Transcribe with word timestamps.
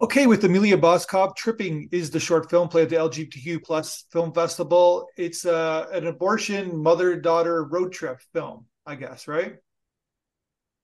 Okay, 0.00 0.28
with 0.28 0.44
Amelia 0.44 0.78
Boscov, 0.78 1.34
Tripping 1.34 1.88
is 1.90 2.10
the 2.10 2.20
short 2.20 2.48
film 2.48 2.68
play 2.68 2.82
at 2.82 2.88
the 2.88 2.94
LGBTQ 2.94 3.64
plus 3.64 4.04
film 4.12 4.32
festival. 4.32 5.08
It's 5.16 5.44
uh, 5.44 5.86
an 5.92 6.06
abortion 6.06 6.80
mother-daughter 6.80 7.64
road 7.64 7.92
trip 7.92 8.20
film, 8.32 8.66
I 8.86 8.94
guess, 8.94 9.26
right? 9.26 9.56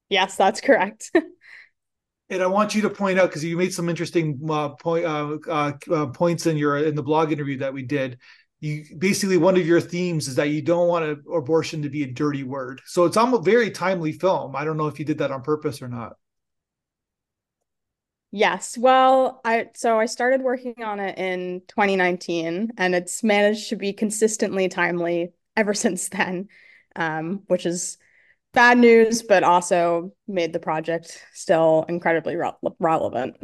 Yes, 0.08 0.36
that's 0.36 0.60
correct. 0.60 1.12
and 2.28 2.42
I 2.42 2.48
want 2.48 2.74
you 2.74 2.82
to 2.82 2.90
point 2.90 3.20
out 3.20 3.28
because 3.28 3.44
you 3.44 3.56
made 3.56 3.72
some 3.72 3.88
interesting 3.88 4.40
uh, 4.50 4.70
point 4.70 5.04
uh, 5.04 5.38
uh, 5.48 5.72
uh, 5.92 6.06
points 6.06 6.46
in 6.46 6.56
your 6.56 6.78
in 6.78 6.96
the 6.96 7.02
blog 7.02 7.30
interview 7.30 7.58
that 7.58 7.72
we 7.72 7.84
did. 7.84 8.18
You 8.58 8.84
basically 8.98 9.36
one 9.36 9.56
of 9.56 9.64
your 9.64 9.80
themes 9.80 10.26
is 10.26 10.34
that 10.36 10.48
you 10.48 10.60
don't 10.60 10.88
want 10.88 11.04
a, 11.04 11.30
abortion 11.30 11.82
to 11.82 11.88
be 11.88 12.02
a 12.02 12.10
dirty 12.10 12.42
word. 12.42 12.82
So 12.84 13.04
it's 13.04 13.16
almost 13.16 13.46
a 13.46 13.50
very 13.50 13.70
timely 13.70 14.10
film. 14.10 14.56
I 14.56 14.64
don't 14.64 14.76
know 14.76 14.88
if 14.88 14.98
you 14.98 15.04
did 15.04 15.18
that 15.18 15.30
on 15.30 15.42
purpose 15.42 15.82
or 15.82 15.88
not. 15.88 16.14
Yes. 18.36 18.76
Well, 18.76 19.40
I 19.44 19.68
so 19.74 19.96
I 20.00 20.06
started 20.06 20.42
working 20.42 20.82
on 20.82 20.98
it 20.98 21.16
in 21.18 21.62
2019 21.68 22.72
and 22.76 22.92
it's 22.92 23.22
managed 23.22 23.68
to 23.68 23.76
be 23.76 23.92
consistently 23.92 24.68
timely 24.68 25.32
ever 25.56 25.72
since 25.84 26.08
then. 26.08 26.48
Um, 26.96 27.44
which 27.46 27.64
is 27.64 27.96
bad 28.52 28.78
news, 28.78 29.22
but 29.22 29.44
also 29.44 30.12
made 30.26 30.52
the 30.52 30.58
project 30.58 31.24
still 31.32 31.84
incredibly 31.88 32.34
re- 32.34 32.52
relevant. 32.80 33.36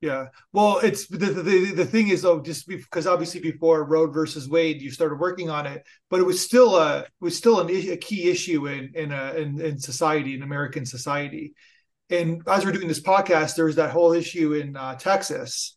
Yeah. 0.00 0.26
Well, 0.52 0.78
it's 0.78 1.06
the, 1.06 1.18
the 1.18 1.72
the 1.72 1.84
thing 1.84 2.08
is 2.08 2.22
though, 2.22 2.40
just 2.40 2.66
because 2.66 3.06
obviously 3.06 3.38
before 3.40 3.84
Roe 3.84 4.08
versus 4.08 4.48
Wade, 4.48 4.82
you 4.82 4.90
started 4.90 5.20
working 5.20 5.50
on 5.50 5.66
it, 5.66 5.86
but 6.10 6.18
it 6.18 6.24
was 6.24 6.40
still 6.40 6.74
a 6.76 7.06
was 7.20 7.36
still 7.36 7.60
an, 7.60 7.70
a 7.70 7.96
key 7.96 8.28
issue 8.28 8.66
in 8.66 8.90
in, 8.96 9.12
a, 9.12 9.34
in 9.34 9.60
in 9.60 9.78
society 9.78 10.34
in 10.34 10.42
American 10.42 10.84
society. 10.84 11.54
And 12.10 12.42
as 12.46 12.64
we're 12.64 12.72
doing 12.72 12.88
this 12.88 13.02
podcast, 13.02 13.56
there 13.56 13.64
was 13.64 13.76
that 13.76 13.90
whole 13.90 14.12
issue 14.12 14.54
in 14.54 14.76
uh, 14.76 14.94
Texas 14.94 15.76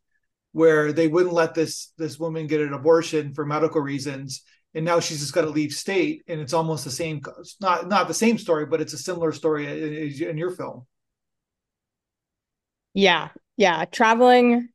where 0.51 0.91
they 0.91 1.07
wouldn't 1.07 1.33
let 1.33 1.53
this 1.53 1.91
this 1.97 2.19
woman 2.19 2.47
get 2.47 2.61
an 2.61 2.73
abortion 2.73 3.33
for 3.33 3.45
medical 3.45 3.81
reasons, 3.81 4.43
and 4.73 4.85
now 4.85 4.99
she's 4.99 5.19
just 5.19 5.33
got 5.33 5.41
to 5.41 5.49
leave 5.49 5.71
state 5.71 6.23
and 6.27 6.39
it's 6.41 6.53
almost 6.53 6.83
the 6.83 6.91
same 6.91 7.21
not 7.61 7.87
not 7.87 8.07
the 8.07 8.13
same 8.13 8.37
story 8.37 8.65
but 8.65 8.81
it's 8.81 8.93
a 8.93 8.97
similar 8.97 9.31
story 9.31 9.65
in, 9.65 10.29
in 10.29 10.37
your 10.37 10.51
film. 10.51 10.85
Yeah 12.93 13.29
yeah. 13.59 13.83
Traveling 13.83 14.69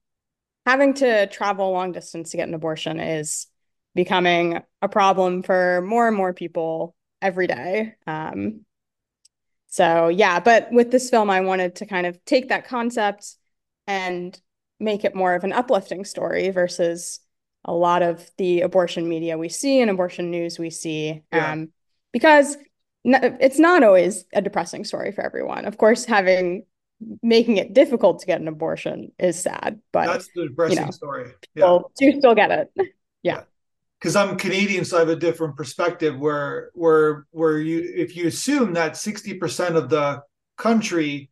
having 0.66 0.92
to 0.94 1.26
travel 1.28 1.72
long 1.72 1.90
distance 1.90 2.30
to 2.30 2.36
get 2.36 2.48
an 2.48 2.54
abortion 2.54 3.00
is 3.00 3.46
becoming 3.94 4.60
a 4.82 4.88
problem 4.88 5.42
for 5.42 5.80
more 5.80 6.06
and 6.06 6.16
more 6.16 6.34
people 6.34 6.94
every 7.22 7.46
day. 7.46 7.94
Um, 8.06 8.63
so 9.74 10.06
yeah 10.06 10.38
but 10.38 10.70
with 10.70 10.92
this 10.92 11.10
film 11.10 11.28
i 11.30 11.40
wanted 11.40 11.74
to 11.74 11.84
kind 11.84 12.06
of 12.06 12.24
take 12.24 12.48
that 12.48 12.64
concept 12.64 13.34
and 13.88 14.40
make 14.78 15.04
it 15.04 15.16
more 15.16 15.34
of 15.34 15.42
an 15.42 15.52
uplifting 15.52 16.04
story 16.04 16.50
versus 16.50 17.18
a 17.64 17.72
lot 17.72 18.02
of 18.02 18.30
the 18.38 18.60
abortion 18.60 19.08
media 19.08 19.36
we 19.36 19.48
see 19.48 19.80
and 19.80 19.90
abortion 19.90 20.30
news 20.30 20.58
we 20.60 20.70
see. 20.70 21.22
Yeah. 21.32 21.52
um, 21.52 21.72
because 22.12 22.56
it's 23.04 23.58
not 23.58 23.82
always 23.82 24.24
a 24.32 24.40
depressing 24.40 24.84
story 24.84 25.10
for 25.10 25.22
everyone. 25.22 25.64
Of 25.64 25.76
course 25.76 26.04
having 26.04 26.64
making 27.22 27.56
it 27.56 27.74
difficult 27.74 28.20
to 28.20 28.26
get 28.26 28.40
an 28.40 28.46
abortion 28.46 29.10
is 29.18 29.42
sad 29.42 29.80
but 29.92 30.06
that's 30.06 30.28
the 30.36 30.46
depressing 30.46 30.78
you 30.78 30.84
know, 30.84 30.90
story. 30.92 31.32
Yeah. 31.56 31.78
do 31.98 32.18
still 32.18 32.34
get 32.34 32.50
it. 32.50 32.70
Yeah 33.24 33.44
because 34.04 34.16
I'm 34.16 34.36
Canadian, 34.36 34.84
so 34.84 34.98
I 34.98 35.00
have 35.00 35.08
a 35.08 35.16
different 35.16 35.56
perspective. 35.56 36.18
Where, 36.18 36.70
where, 36.74 37.26
where 37.30 37.58
you, 37.58 37.90
if 37.96 38.14
you 38.14 38.26
assume 38.26 38.74
that 38.74 38.92
60% 38.92 39.76
of 39.76 39.88
the 39.88 40.20
country 40.58 41.30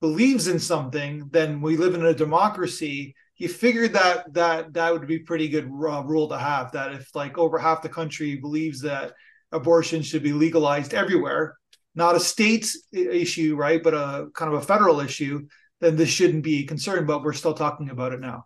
believes 0.00 0.46
in 0.46 0.60
something, 0.60 1.28
then 1.32 1.60
we 1.60 1.76
live 1.76 1.94
in 1.96 2.06
a 2.06 2.14
democracy 2.14 3.16
you 3.38 3.48
figured 3.48 3.92
that 3.94 4.32
that 4.34 4.72
that 4.72 4.92
would 4.92 5.08
be 5.08 5.18
pretty 5.18 5.48
good 5.48 5.64
uh, 5.64 6.04
rule 6.04 6.28
to 6.28 6.38
have 6.38 6.70
that 6.70 6.92
if 6.92 7.12
like 7.16 7.38
over 7.38 7.58
half 7.58 7.82
the 7.82 7.88
country 7.88 8.36
believes 8.36 8.80
that 8.82 9.14
abortion 9.50 10.00
should 10.00 10.22
be 10.22 10.32
legalized 10.32 10.94
everywhere 10.94 11.56
not 11.96 12.14
a 12.14 12.20
state 12.20 12.70
issue 12.92 13.56
right 13.56 13.82
but 13.82 13.94
a 13.94 14.28
kind 14.34 14.54
of 14.54 14.62
a 14.62 14.64
federal 14.64 15.00
issue 15.00 15.44
then 15.80 15.96
this 15.96 16.08
shouldn't 16.08 16.44
be 16.44 16.60
a 16.60 16.66
concern 16.66 17.04
but 17.04 17.24
we're 17.24 17.32
still 17.32 17.54
talking 17.54 17.90
about 17.90 18.12
it 18.12 18.20
now 18.20 18.44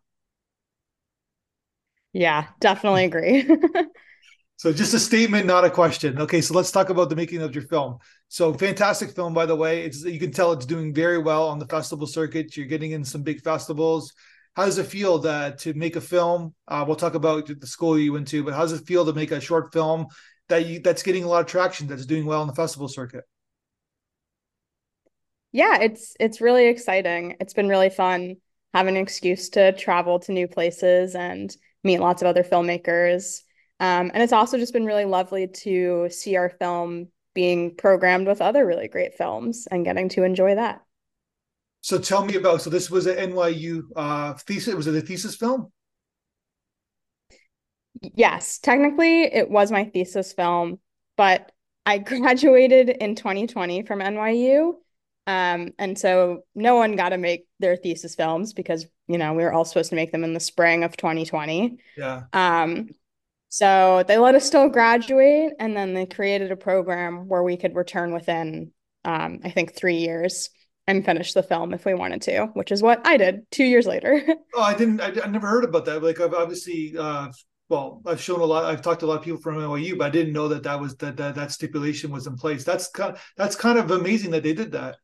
yeah 2.12 2.46
definitely 2.60 3.04
agree 3.04 3.48
so 4.56 4.72
just 4.72 4.94
a 4.94 4.98
statement 4.98 5.46
not 5.46 5.64
a 5.64 5.70
question 5.70 6.18
okay 6.20 6.40
so 6.40 6.54
let's 6.54 6.70
talk 6.70 6.88
about 6.88 7.08
the 7.08 7.16
making 7.16 7.42
of 7.42 7.54
your 7.54 7.64
film 7.64 7.98
so 8.28 8.52
fantastic 8.54 9.10
film 9.10 9.34
by 9.34 9.46
the 9.46 9.56
way 9.56 9.82
it's 9.82 10.04
you 10.04 10.18
can 10.18 10.32
tell 10.32 10.52
it's 10.52 10.66
doing 10.66 10.94
very 10.94 11.18
well 11.18 11.48
on 11.48 11.58
the 11.58 11.66
festival 11.66 12.06
circuit 12.06 12.56
you're 12.56 12.66
getting 12.66 12.92
in 12.92 13.04
some 13.04 13.22
big 13.22 13.42
festivals 13.42 14.12
how 14.56 14.64
does 14.64 14.78
it 14.78 14.86
feel 14.86 15.18
that 15.18 15.58
to 15.58 15.74
make 15.74 15.96
a 15.96 16.00
film? 16.00 16.54
Uh, 16.66 16.82
we'll 16.86 16.96
talk 16.96 17.14
about 17.14 17.46
the 17.46 17.66
school 17.66 17.98
you 17.98 18.14
went 18.14 18.26
to, 18.28 18.42
but 18.42 18.54
how 18.54 18.62
does 18.62 18.72
it 18.72 18.86
feel 18.86 19.04
to 19.04 19.12
make 19.12 19.30
a 19.30 19.38
short 19.38 19.70
film 19.72 20.06
that 20.48 20.64
you 20.64 20.80
that's 20.80 21.02
getting 21.02 21.24
a 21.24 21.28
lot 21.28 21.40
of 21.40 21.46
traction, 21.46 21.86
that's 21.86 22.06
doing 22.06 22.24
well 22.24 22.40
on 22.40 22.46
the 22.46 22.54
festival 22.54 22.88
circuit? 22.88 23.24
Yeah, 25.52 25.80
it's 25.82 26.16
it's 26.18 26.40
really 26.40 26.68
exciting. 26.68 27.36
It's 27.38 27.52
been 27.52 27.68
really 27.68 27.90
fun 27.90 28.36
having 28.72 28.96
an 28.96 29.02
excuse 29.02 29.50
to 29.50 29.72
travel 29.72 30.20
to 30.20 30.32
new 30.32 30.48
places 30.48 31.14
and 31.14 31.54
meet 31.84 31.98
lots 31.98 32.22
of 32.22 32.28
other 32.28 32.42
filmmakers. 32.42 33.40
Um, 33.78 34.10
and 34.14 34.22
it's 34.22 34.32
also 34.32 34.58
just 34.58 34.72
been 34.72 34.86
really 34.86 35.04
lovely 35.04 35.48
to 35.48 36.08
see 36.10 36.36
our 36.36 36.50
film 36.50 37.08
being 37.34 37.76
programmed 37.76 38.26
with 38.26 38.40
other 38.40 38.66
really 38.66 38.88
great 38.88 39.14
films 39.14 39.68
and 39.70 39.84
getting 39.84 40.08
to 40.08 40.22
enjoy 40.24 40.54
that. 40.54 40.82
So 41.82 41.98
tell 41.98 42.24
me 42.24 42.34
about. 42.34 42.62
So 42.62 42.70
this 42.70 42.90
was 42.90 43.06
an 43.06 43.30
NYU 43.30 43.82
uh, 43.94 44.34
thesis. 44.34 44.74
Was 44.74 44.86
it 44.86 44.96
a 44.96 45.00
thesis 45.00 45.36
film? 45.36 45.70
Yes, 48.02 48.58
technically 48.58 49.22
it 49.22 49.50
was 49.50 49.70
my 49.70 49.84
thesis 49.84 50.32
film, 50.32 50.80
but 51.16 51.52
I 51.84 51.98
graduated 51.98 52.88
in 52.90 53.14
2020 53.14 53.82
from 53.82 54.00
NYU. 54.00 54.74
Um, 55.26 55.72
and 55.78 55.98
so 55.98 56.44
no 56.54 56.76
one 56.76 56.96
got 56.96 57.10
to 57.10 57.18
make 57.18 57.46
their 57.58 57.76
thesis 57.76 58.14
films 58.14 58.52
because, 58.52 58.86
you 59.08 59.18
know, 59.18 59.34
we 59.34 59.44
were 59.44 59.52
all 59.52 59.64
supposed 59.64 59.90
to 59.90 59.96
make 59.96 60.12
them 60.12 60.24
in 60.24 60.34
the 60.34 60.40
spring 60.40 60.84
of 60.84 60.96
2020. 60.96 61.78
Yeah. 61.96 62.24
Um, 62.32 62.90
so 63.48 64.04
they 64.06 64.18
let 64.18 64.34
us 64.34 64.44
still 64.44 64.68
graduate 64.68 65.52
and 65.58 65.76
then 65.76 65.94
they 65.94 66.06
created 66.06 66.50
a 66.50 66.56
program 66.56 67.28
where 67.28 67.42
we 67.42 67.56
could 67.56 67.74
return 67.74 68.12
within, 68.12 68.72
um, 69.04 69.40
I 69.44 69.50
think, 69.50 69.74
three 69.74 69.98
years 69.98 70.50
and 70.86 71.04
finish 71.04 71.32
the 71.32 71.42
film 71.42 71.74
if 71.74 71.84
we 71.84 71.94
wanted 71.94 72.22
to, 72.22 72.46
which 72.54 72.70
is 72.70 72.82
what 72.82 73.06
I 73.06 73.16
did 73.16 73.50
two 73.50 73.64
years 73.64 73.86
later. 73.86 74.22
oh, 74.54 74.62
I 74.62 74.74
didn't. 74.74 75.00
I, 75.00 75.12
I, 75.24 75.28
never 75.28 75.46
heard 75.46 75.64
about 75.64 75.84
that. 75.86 76.02
Like 76.02 76.20
I've 76.20 76.34
obviously, 76.34 76.94
uh, 76.96 77.28
well, 77.68 78.02
I've 78.06 78.20
shown 78.20 78.40
a 78.40 78.44
lot. 78.44 78.64
I've 78.64 78.82
talked 78.82 79.00
to 79.00 79.06
a 79.06 79.08
lot 79.08 79.18
of 79.18 79.24
people 79.24 79.40
from 79.40 79.56
NYU, 79.56 79.98
but 79.98 80.06
I 80.06 80.10
didn't 80.10 80.32
know 80.32 80.48
that 80.48 80.62
that 80.62 80.80
was 80.80 80.96
that 80.96 81.16
that, 81.16 81.34
that 81.34 81.50
stipulation 81.50 82.10
was 82.10 82.26
in 82.26 82.36
place. 82.36 82.62
That's 82.62 82.88
kind. 82.88 83.14
Of, 83.14 83.32
that's 83.36 83.56
kind 83.56 83.78
of 83.78 83.90
amazing 83.90 84.30
that 84.32 84.42
they 84.42 84.54
did 84.54 84.72
that. 84.72 84.96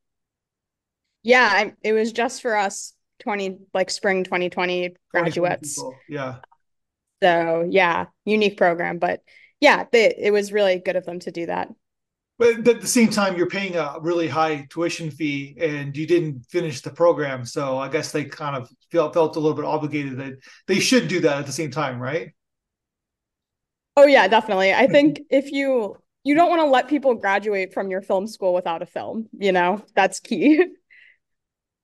Yeah, 1.22 1.48
I, 1.50 1.74
it 1.82 1.92
was 1.92 2.12
just 2.12 2.42
for 2.42 2.56
us. 2.56 2.94
20 3.22 3.58
like 3.72 3.90
spring 3.90 4.24
2020 4.24 4.94
graduates. 5.10 5.82
Yeah. 6.08 6.36
So 7.22 7.66
yeah, 7.68 8.06
unique 8.24 8.56
program, 8.56 8.98
but 8.98 9.22
yeah, 9.60 9.84
they, 9.92 10.14
it 10.18 10.32
was 10.32 10.52
really 10.52 10.80
good 10.80 10.96
of 10.96 11.06
them 11.06 11.20
to 11.20 11.30
do 11.30 11.46
that. 11.46 11.68
But 12.38 12.66
at 12.66 12.80
the 12.80 12.88
same 12.88 13.08
time 13.08 13.36
you're 13.36 13.48
paying 13.48 13.76
a 13.76 13.98
really 14.00 14.26
high 14.26 14.66
tuition 14.68 15.12
fee 15.12 15.56
and 15.60 15.96
you 15.96 16.06
didn't 16.08 16.44
finish 16.46 16.80
the 16.80 16.90
program 16.90 17.44
so 17.44 17.78
i 17.78 17.88
guess 17.88 18.10
they 18.10 18.24
kind 18.24 18.56
of 18.56 18.68
felt 18.90 19.14
felt 19.14 19.36
a 19.36 19.38
little 19.38 19.54
bit 19.54 19.64
obligated 19.64 20.18
that 20.18 20.32
they 20.66 20.80
should 20.80 21.06
do 21.06 21.20
that 21.20 21.38
at 21.38 21.46
the 21.46 21.52
same 21.52 21.70
time 21.70 22.00
right? 22.00 22.32
Oh 23.96 24.06
yeah 24.06 24.26
definitely. 24.26 24.74
I 24.74 24.88
think 24.88 25.20
if 25.30 25.52
you 25.52 25.96
you 26.24 26.34
don't 26.34 26.48
want 26.48 26.62
to 26.62 26.66
let 26.66 26.88
people 26.88 27.14
graduate 27.14 27.72
from 27.72 27.90
your 27.90 28.02
film 28.02 28.26
school 28.26 28.54
without 28.54 28.82
a 28.82 28.86
film 28.86 29.28
you 29.38 29.52
know? 29.52 29.84
That's 29.94 30.18
key 30.18 30.64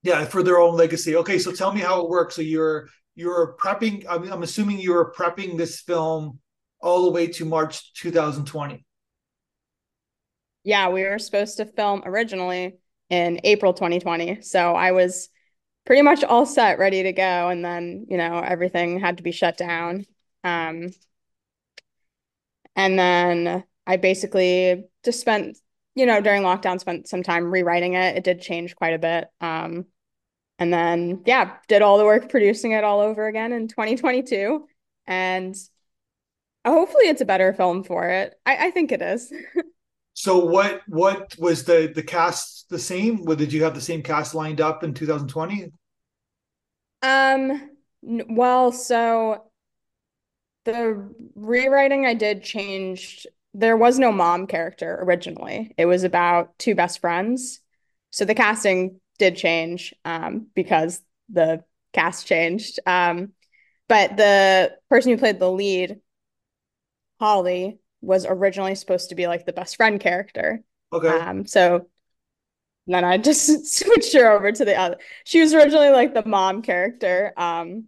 yeah 0.03 0.25
for 0.25 0.43
their 0.43 0.59
own 0.59 0.77
legacy 0.77 1.17
okay 1.17 1.39
so 1.39 1.53
tell 1.53 1.73
me 1.73 1.81
how 1.81 2.03
it 2.03 2.09
works 2.09 2.37
so 2.37 2.43
you're 2.43 2.89
you're 3.15 3.56
prepping 3.61 4.05
i'm, 4.09 4.31
I'm 4.33 4.43
assuming 4.43 4.81
you're 4.81 5.12
prepping 5.12 5.56
this 5.56 5.81
film 5.81 6.39
all 6.81 7.05
the 7.05 7.11
way 7.11 7.27
to 7.27 7.45
march 7.45 7.93
2020 7.95 8.85
yeah, 10.69 10.91
we 10.91 11.05
were 11.05 11.19
supposed 11.19 11.56
to 11.56 11.65
film 11.65 12.03
originally 12.05 12.77
in 13.09 13.41
April 13.43 13.73
2020. 13.73 14.43
So 14.43 14.75
I 14.75 14.93
was 14.93 15.31
pretty 15.87 16.03
much 16.03 16.23
all 16.25 16.45
set, 16.45 16.79
ready 16.79 17.05
to 17.05 17.12
go. 17.15 17.49
And 17.49 17.65
then, 17.65 18.05
you 18.11 18.19
know, 18.19 18.39
everything 18.39 19.00
had 19.00 19.17
to 19.17 19.23
be 19.23 19.33
shut 19.33 19.56
down. 19.56 20.05
Um, 20.45 20.89
and 22.77 22.99
then 22.99 23.65
I 23.87 23.97
basically 23.97 24.85
just 25.06 25.21
spent, 25.21 25.56
you 25.99 26.06
know, 26.06 26.21
during 26.21 26.43
lockdown, 26.43 26.79
spent 26.79 27.09
some 27.09 27.25
time 27.25 27.50
rewriting 27.50 27.95
it. 27.95 28.17
It 28.17 28.23
did 28.23 28.41
change 28.41 28.77
quite 28.77 28.95
a 28.95 28.99
bit. 28.99 29.29
Um, 29.41 29.87
and 30.61 30.73
then, 30.73 31.23
yeah, 31.27 31.56
did 31.67 31.83
all 31.83 31.99
the 31.99 32.05
work 32.05 32.29
producing 32.29 32.71
it 32.71 32.85
all 32.85 33.00
over 33.00 33.27
again 33.27 33.53
in 33.53 33.67
2022. 33.67 34.65
And 35.09 35.56
hopefully 36.65 37.06
it's 37.06 37.21
a 37.21 37.25
better 37.25 37.53
film 37.53 37.83
for 37.83 38.09
it. 38.09 38.35
I, 38.47 38.69
I 38.69 38.71
think 38.71 38.93
it 38.93 39.03
is. 39.03 39.33
So 40.21 40.45
what 40.47 40.81
what 40.89 41.37
was 41.39 41.62
the 41.62 41.93
the 41.95 42.03
cast 42.03 42.69
the 42.71 42.79
same? 42.81 43.23
Or 43.29 43.37
did 43.37 43.53
you 43.53 43.62
have 43.62 43.77
the 43.77 43.81
same 43.81 44.03
cast 44.03 44.35
lined 44.35 44.61
up 44.61 44.83
in 44.83 44.93
2020? 44.93 45.71
Um, 47.03 47.71
well, 48.03 48.73
so 48.73 49.45
the 50.65 51.09
rewriting 51.37 52.05
I 52.05 52.15
did 52.15 52.43
changed. 52.43 53.29
There 53.55 53.77
was 53.77 53.99
no 53.99 54.12
mom 54.12 54.47
character 54.47 54.99
originally. 55.03 55.75
It 55.77 55.87
was 55.87 56.05
about 56.05 56.59
two 56.59 56.75
best 56.75 57.00
friends. 57.00 57.61
So 58.11 58.25
the 58.25 58.35
casting 58.35 59.00
did 59.19 59.37
change 59.37 59.95
um, 60.05 60.47
because 60.55 61.00
the 61.29 61.65
cast 61.93 62.27
changed. 62.27 62.79
Um, 62.87 63.33
but 63.89 64.17
the 64.17 64.77
person 64.91 65.12
who 65.12 65.19
played 65.19 65.41
the 65.41 65.50
lead, 65.50 66.00
Holly, 67.19 67.79
was 68.00 68.27
originally 68.27 68.75
supposed 68.75 69.09
to 69.09 69.15
be 69.15 69.27
like 69.27 69.45
the 69.45 69.53
best 69.53 69.77
friend 69.77 69.99
character. 69.99 70.62
Okay. 70.93 71.09
Um, 71.09 71.47
so 71.47 71.89
then 72.87 73.05
I 73.05 73.19
just 73.19 73.67
switched 73.77 74.15
her 74.15 74.31
over 74.31 74.53
to 74.53 74.65
the 74.65 74.79
other. 74.79 74.99
She 75.25 75.41
was 75.41 75.55
originally 75.55 75.91
like 75.91 76.15
the 76.15 76.25
mom 76.25 76.62
character, 76.62 77.33
um, 77.37 77.85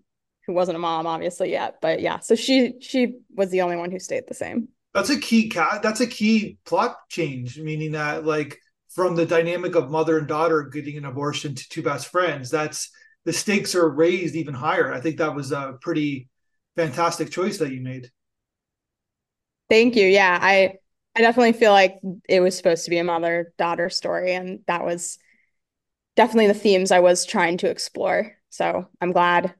who 0.46 0.52
wasn't 0.52 0.76
a 0.76 0.80
mom 0.80 1.06
obviously 1.06 1.50
yet, 1.50 1.76
but 1.80 2.00
yeah. 2.00 2.18
So 2.20 2.34
she 2.34 2.74
she 2.80 3.18
was 3.34 3.50
the 3.50 3.62
only 3.62 3.76
one 3.76 3.90
who 3.90 3.98
stayed 3.98 4.26
the 4.26 4.34
same. 4.34 4.68
That's 4.94 5.10
a 5.10 5.18
key. 5.18 5.50
That's 5.54 6.00
a 6.00 6.06
key 6.06 6.58
plot 6.64 6.96
change, 7.08 7.58
meaning 7.58 7.92
that 7.92 8.24
like 8.24 8.58
from 8.88 9.14
the 9.14 9.26
dynamic 9.26 9.74
of 9.76 9.90
mother 9.90 10.18
and 10.18 10.26
daughter 10.26 10.64
getting 10.64 10.96
an 10.96 11.04
abortion 11.04 11.54
to 11.54 11.68
two 11.68 11.82
best 11.82 12.08
friends, 12.08 12.50
that's 12.50 12.90
the 13.24 13.32
stakes 13.32 13.74
are 13.74 13.88
raised 13.88 14.34
even 14.34 14.54
higher. 14.54 14.92
I 14.92 15.00
think 15.00 15.18
that 15.18 15.34
was 15.34 15.52
a 15.52 15.78
pretty 15.80 16.28
fantastic 16.76 17.30
choice 17.30 17.58
that 17.58 17.72
you 17.72 17.80
made. 17.80 18.10
Thank 19.68 19.96
you. 19.96 20.06
Yeah, 20.06 20.38
I 20.40 20.74
I 21.16 21.20
definitely 21.20 21.52
feel 21.52 21.72
like 21.72 22.00
it 22.28 22.40
was 22.40 22.56
supposed 22.56 22.84
to 22.84 22.90
be 22.90 22.98
a 22.98 23.04
mother 23.04 23.52
daughter 23.58 23.90
story, 23.90 24.32
and 24.32 24.60
that 24.66 24.84
was 24.84 25.18
definitely 26.16 26.48
the 26.48 26.54
themes 26.54 26.92
I 26.92 27.00
was 27.00 27.26
trying 27.26 27.58
to 27.58 27.70
explore. 27.70 28.36
So 28.50 28.88
I'm 29.00 29.12
glad. 29.12 29.54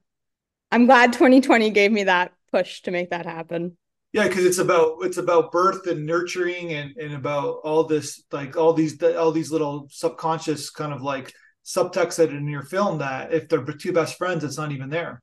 I'm 0.73 0.87
glad 0.87 1.15
2020 1.15 1.71
gave 1.71 1.93
me 1.93 2.05
that 2.05 2.33
push 2.53 2.83
to 2.83 2.93
make 2.93 3.11
that 3.11 3.26
happen. 3.26 3.76
Yeah, 4.12 4.27
because 4.27 4.45
it's 4.45 4.59
about 4.59 4.99
it's 5.03 5.19
about 5.19 5.53
birth 5.53 5.87
and 5.87 6.05
nurturing 6.05 6.73
and 6.73 6.97
and 6.97 7.15
about 7.15 7.61
all 7.62 7.85
this 7.85 8.23
like 8.33 8.57
all 8.57 8.73
these 8.73 9.01
all 9.03 9.31
these 9.31 9.53
little 9.53 9.87
subconscious 9.91 10.71
kind 10.71 10.93
of 10.93 11.01
like 11.03 11.33
subtext 11.65 12.17
that 12.17 12.31
in 12.31 12.49
your 12.49 12.62
film 12.62 12.99
that 12.99 13.33
if 13.33 13.49
they're 13.49 13.65
two 13.65 13.93
best 13.93 14.19
friends, 14.19 14.43
it's 14.43 14.59
not 14.59 14.73
even 14.73 14.91
there. 14.91 15.23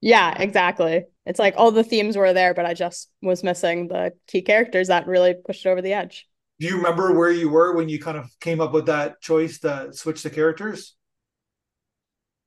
Yeah, 0.00 0.34
exactly. 0.40 1.04
It's 1.26 1.38
like 1.38 1.54
all 1.56 1.70
the 1.70 1.84
themes 1.84 2.16
were 2.16 2.32
there, 2.32 2.54
but 2.54 2.64
I 2.64 2.74
just 2.74 3.10
was 3.22 3.44
missing 3.44 3.88
the 3.88 4.12
key 4.26 4.42
characters 4.42 4.88
that 4.88 5.06
really 5.06 5.34
pushed 5.34 5.66
it 5.66 5.68
over 5.68 5.82
the 5.82 5.92
edge. 5.92 6.26
Do 6.58 6.66
you 6.66 6.76
remember 6.76 7.16
where 7.16 7.30
you 7.30 7.48
were 7.48 7.74
when 7.76 7.88
you 7.88 7.98
kind 8.00 8.18
of 8.18 8.28
came 8.40 8.60
up 8.60 8.72
with 8.72 8.86
that 8.86 9.20
choice 9.20 9.60
to 9.60 9.92
switch 9.92 10.22
the 10.22 10.30
characters? 10.30 10.94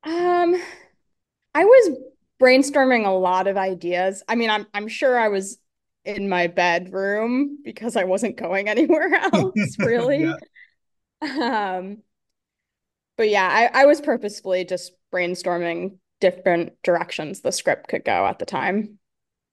Um, 0.04 0.56
I 1.56 1.66
was 1.66 1.98
brainstorming 2.44 3.06
a 3.06 3.12
lot 3.12 3.48
of 3.48 3.56
ideas. 3.56 4.22
I 4.28 4.36
mean, 4.36 4.50
I'm 4.50 4.68
I'm 4.74 4.88
sure 4.88 5.18
I 5.18 5.30
was 5.30 5.58
in 6.04 6.28
my 6.28 6.48
bedroom 6.48 7.60
because 7.64 7.96
I 7.96 8.04
wasn't 8.04 8.36
going 8.36 8.68
anywhere 8.76 9.14
else, 9.14 9.76
really. 9.80 10.24
yeah. 10.24 10.36
Um, 11.22 12.00
but 13.16 13.30
yeah, 13.30 13.48
I, 13.48 13.84
I 13.84 13.86
was 13.86 14.02
purposefully 14.02 14.66
just 14.66 14.92
brainstorming 15.14 15.98
different 16.20 16.74
directions 16.84 17.42
the 17.42 17.52
script 17.52 17.88
could 17.88 18.04
go 18.04 18.26
at 18.26 18.40
the 18.40 18.46
time. 18.46 18.98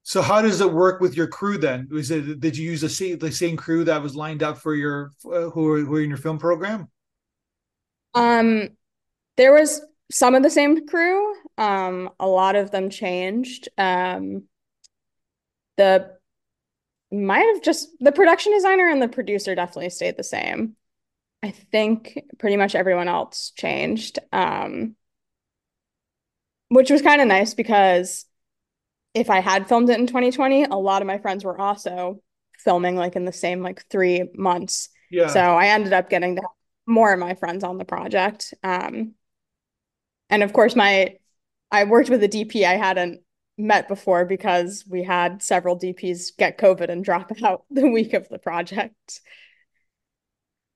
So 0.02 0.22
how 0.22 0.40
does 0.43 0.60
it 0.60 0.72
work 0.72 1.00
with 1.00 1.16
your 1.16 1.28
crew 1.28 1.58
then? 1.58 1.86
Was 1.90 2.10
it 2.10 2.40
did 2.40 2.56
you 2.56 2.70
use 2.70 2.81
the 2.81 2.88
same 2.88 3.19
the 3.19 3.31
same 3.31 3.56
crew 3.56 3.84
that 3.84 4.02
was 4.02 4.16
lined 4.16 4.43
up 4.43 4.58
for 4.58 4.75
your 4.75 5.12
uh, 5.26 5.50
who 5.50 5.62
were 5.62 5.78
who 5.81 5.90
were 5.90 6.00
in 6.00 6.08
your 6.08 6.19
film 6.19 6.38
program? 6.38 6.88
Um, 8.14 8.70
there 9.36 9.52
was 9.52 9.81
some 10.10 10.34
of 10.34 10.43
the 10.43 10.50
same 10.50 10.86
crew. 10.88 11.34
Um, 11.60 12.10
a 12.18 12.26
lot 12.26 12.56
of 12.56 12.70
them 12.70 12.88
changed. 12.88 13.68
Um, 13.76 14.44
the 15.76 16.16
might 17.12 17.44
have 17.54 17.62
just 17.62 17.90
the 18.00 18.12
production 18.12 18.52
designer 18.52 18.88
and 18.88 19.02
the 19.02 19.08
producer 19.08 19.54
definitely 19.54 19.90
stayed 19.90 20.16
the 20.16 20.24
same. 20.24 20.74
I 21.42 21.50
think 21.50 22.18
pretty 22.38 22.56
much 22.56 22.74
everyone 22.74 23.08
else 23.08 23.52
changed. 23.56 24.18
Um, 24.32 24.96
which 26.68 26.90
was 26.90 27.02
kind 27.02 27.20
of 27.20 27.28
nice 27.28 27.52
because 27.52 28.24
if 29.12 29.28
I 29.28 29.40
had 29.40 29.68
filmed 29.68 29.90
it 29.90 29.98
in 29.98 30.06
2020, 30.06 30.64
a 30.64 30.76
lot 30.76 31.02
of 31.02 31.06
my 31.06 31.18
friends 31.18 31.44
were 31.44 31.60
also 31.60 32.22
filming 32.58 32.96
like 32.96 33.16
in 33.16 33.24
the 33.26 33.32
same 33.32 33.62
like 33.62 33.84
three 33.90 34.30
months. 34.34 34.88
Yeah. 35.10 35.26
So 35.26 35.40
I 35.40 35.66
ended 35.66 35.92
up 35.92 36.08
getting 36.08 36.36
to 36.36 36.42
have 36.42 36.50
more 36.86 37.12
of 37.12 37.18
my 37.18 37.34
friends 37.34 37.64
on 37.64 37.76
the 37.76 37.84
project. 37.84 38.54
Um, 38.62 39.14
and 40.30 40.42
of 40.42 40.52
course, 40.52 40.76
my 40.76 41.16
I 41.70 41.84
worked 41.84 42.11
with 42.11 42.22
a 42.22 42.28
DP 42.28 42.64
I 42.64 42.76
hadn't 42.76 43.20
met 43.56 43.88
before 43.88 44.25
because 44.25 44.84
we 44.88 45.02
had 45.02 45.43
several 45.43 45.78
DPs 45.78 46.37
get 46.37 46.58
COVID 46.58 46.88
and 46.88 47.05
drop 47.05 47.31
out 47.44 47.64
the 47.70 47.88
week 47.88 48.14
of 48.14 48.28
the 48.28 48.38
project. 48.38 49.20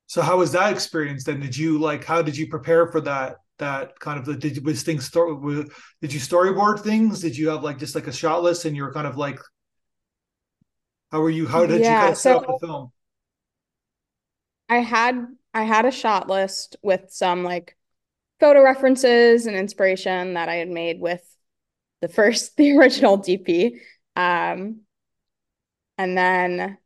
So 0.06 0.23
how 0.23 0.38
was 0.38 0.52
that 0.52 0.73
experience 0.73 1.25
then? 1.25 1.41
Did 1.41 1.56
you 1.56 1.79
like 1.79 2.05
how 2.05 2.23
did 2.23 2.37
you 2.37 2.46
prepare 2.46 2.87
for 2.87 3.00
that 3.02 3.38
that 3.58 3.99
kind 4.00 4.19
of 4.19 4.25
the 4.25 4.35
did 4.35 4.64
was 4.64 4.82
things 4.82 5.05
story 5.06 5.64
did 6.00 6.12
you 6.12 6.20
storyboard 6.20 6.81
things? 6.81 7.20
Did 7.20 7.37
you 7.37 7.49
have 7.49 7.62
like 7.62 7.79
just 7.79 7.94
like 7.94 8.06
a 8.06 8.12
shot 8.12 8.43
list 8.43 8.64
and 8.64 8.76
you 8.76 8.82
were 8.82 8.93
kind 8.93 9.06
of 9.06 9.17
like 9.17 9.41
how 11.11 11.20
were 11.20 11.31
you 11.31 11.46
how 11.46 11.67
did 11.67 11.81
yeah, 11.81 11.94
you 11.94 12.00
kind 12.00 12.12
of 12.12 12.19
set 12.19 12.32
so 12.35 12.38
up 12.41 12.46
the 12.46 12.67
film? 12.67 12.93
I 14.69 14.79
had 14.79 15.26
I 15.52 15.62
had 15.62 15.87
a 15.87 15.91
shot 15.91 16.29
list 16.29 16.76
with 16.82 17.11
some 17.11 17.44
like 17.44 17.76
photo 18.40 18.62
references 18.62 19.46
and 19.46 19.56
inspiration 19.56 20.34
that 20.34 20.48
I 20.48 20.56
had 20.56 20.69
made 20.69 21.00
with 21.00 21.22
the 22.00 22.08
first 22.08 22.56
the 22.56 22.76
original 22.76 23.19
DP. 23.19 23.81
Um 24.16 24.81
and 25.98 26.16
then 26.16 26.78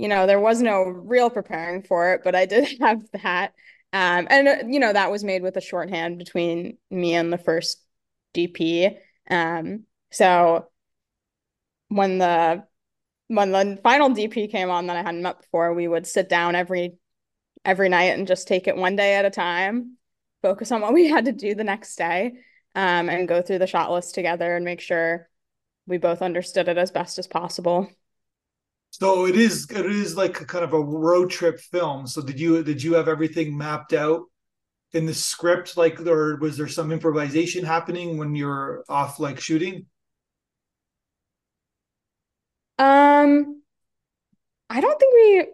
you 0.00 0.08
know, 0.08 0.26
there 0.26 0.40
was 0.40 0.62
no 0.62 0.84
real 0.84 1.28
preparing 1.28 1.82
for 1.82 2.14
it, 2.14 2.22
but 2.24 2.34
I 2.34 2.46
did 2.46 2.66
have 2.80 3.02
that. 3.12 3.52
Um, 3.92 4.26
and 4.30 4.48
uh, 4.48 4.56
you 4.66 4.80
know, 4.80 4.92
that 4.92 5.10
was 5.10 5.22
made 5.24 5.42
with 5.42 5.56
a 5.56 5.60
shorthand 5.60 6.16
between 6.16 6.78
me 6.90 7.14
and 7.14 7.30
the 7.30 7.38
first 7.38 7.84
DP. 8.32 8.96
Um, 9.28 9.84
so 10.10 10.68
when 11.88 12.18
the 12.18 12.64
when 13.28 13.52
the 13.52 13.78
final 13.82 14.10
DP 14.10 14.50
came 14.50 14.70
on 14.70 14.86
that 14.86 14.96
I 14.96 15.02
hadn't 15.02 15.22
met 15.22 15.40
before, 15.40 15.74
we 15.74 15.86
would 15.86 16.06
sit 16.06 16.28
down 16.28 16.54
every 16.54 16.94
every 17.64 17.88
night 17.88 18.18
and 18.18 18.26
just 18.26 18.48
take 18.48 18.66
it 18.66 18.76
one 18.76 18.96
day 18.96 19.14
at 19.14 19.24
a 19.24 19.30
time, 19.30 19.96
focus 20.42 20.72
on 20.72 20.80
what 20.80 20.94
we 20.94 21.08
had 21.08 21.26
to 21.26 21.32
do 21.32 21.54
the 21.54 21.64
next 21.64 21.96
day, 21.96 22.32
um, 22.74 23.08
and 23.08 23.28
go 23.28 23.42
through 23.42 23.58
the 23.58 23.66
shot 23.66 23.90
list 23.90 24.14
together 24.14 24.56
and 24.56 24.64
make 24.64 24.80
sure 24.80 25.28
we 25.86 25.98
both 25.98 26.22
understood 26.22 26.68
it 26.68 26.78
as 26.78 26.90
best 26.90 27.18
as 27.18 27.26
possible. 27.26 27.90
So 28.90 29.26
it 29.26 29.36
is 29.36 29.70
it 29.70 29.86
is 29.86 30.16
like 30.16 30.40
a 30.40 30.44
kind 30.44 30.64
of 30.64 30.72
a 30.72 30.80
road 30.80 31.30
trip 31.30 31.60
film. 31.60 32.06
So 32.06 32.22
did 32.22 32.40
you 32.40 32.62
did 32.62 32.82
you 32.82 32.94
have 32.94 33.08
everything 33.08 33.56
mapped 33.56 33.92
out 33.92 34.22
in 34.92 35.06
the 35.06 35.14
script 35.14 35.76
like 35.76 36.00
or 36.00 36.36
was 36.36 36.56
there 36.56 36.68
some 36.68 36.90
improvisation 36.90 37.64
happening 37.64 38.18
when 38.18 38.34
you're 38.34 38.84
off 38.88 39.20
like 39.20 39.40
shooting? 39.40 39.86
Um 42.78 43.62
I 44.68 44.80
don't 44.80 44.98
think 44.98 45.14
we 45.14 45.46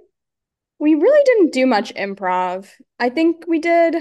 we 0.78 0.94
really 0.94 1.24
didn't 1.24 1.52
do 1.52 1.66
much 1.66 1.94
improv. 1.94 2.68
I 2.98 3.08
think 3.08 3.44
we 3.46 3.58
did 3.58 3.96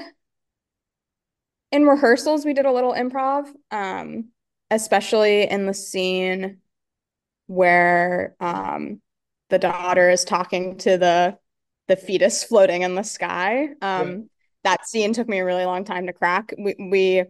in 1.72 1.86
rehearsals 1.86 2.46
we 2.46 2.53
did 2.53 2.65
a 2.65 2.72
little 2.72 2.94
improv 2.94 3.48
um 3.72 4.29
especially 4.70 5.50
in 5.50 5.65
the 5.65 5.74
scene 5.74 6.60
where 7.48 8.36
um 8.39 9.01
the 9.50 9.60
daughter 9.60 10.10
is 10.10 10.24
talking 10.24 10.77
to 10.77 10.98
the 10.98 11.38
the 11.88 11.96
fetus 11.96 12.44
floating 12.44 12.82
in 12.82 12.96
the 12.96 13.03
sky. 13.03 13.70
Um, 13.82 14.10
yeah. 14.10 14.17
That 14.63 14.88
scene 14.88 15.13
took 15.13 15.29
me 15.29 15.39
a 15.39 15.46
really 15.46 15.65
long 15.65 15.84
time 15.84 16.08
to 16.08 16.13
crack. 16.13 16.53
We 16.58 16.75
we 16.79 17.24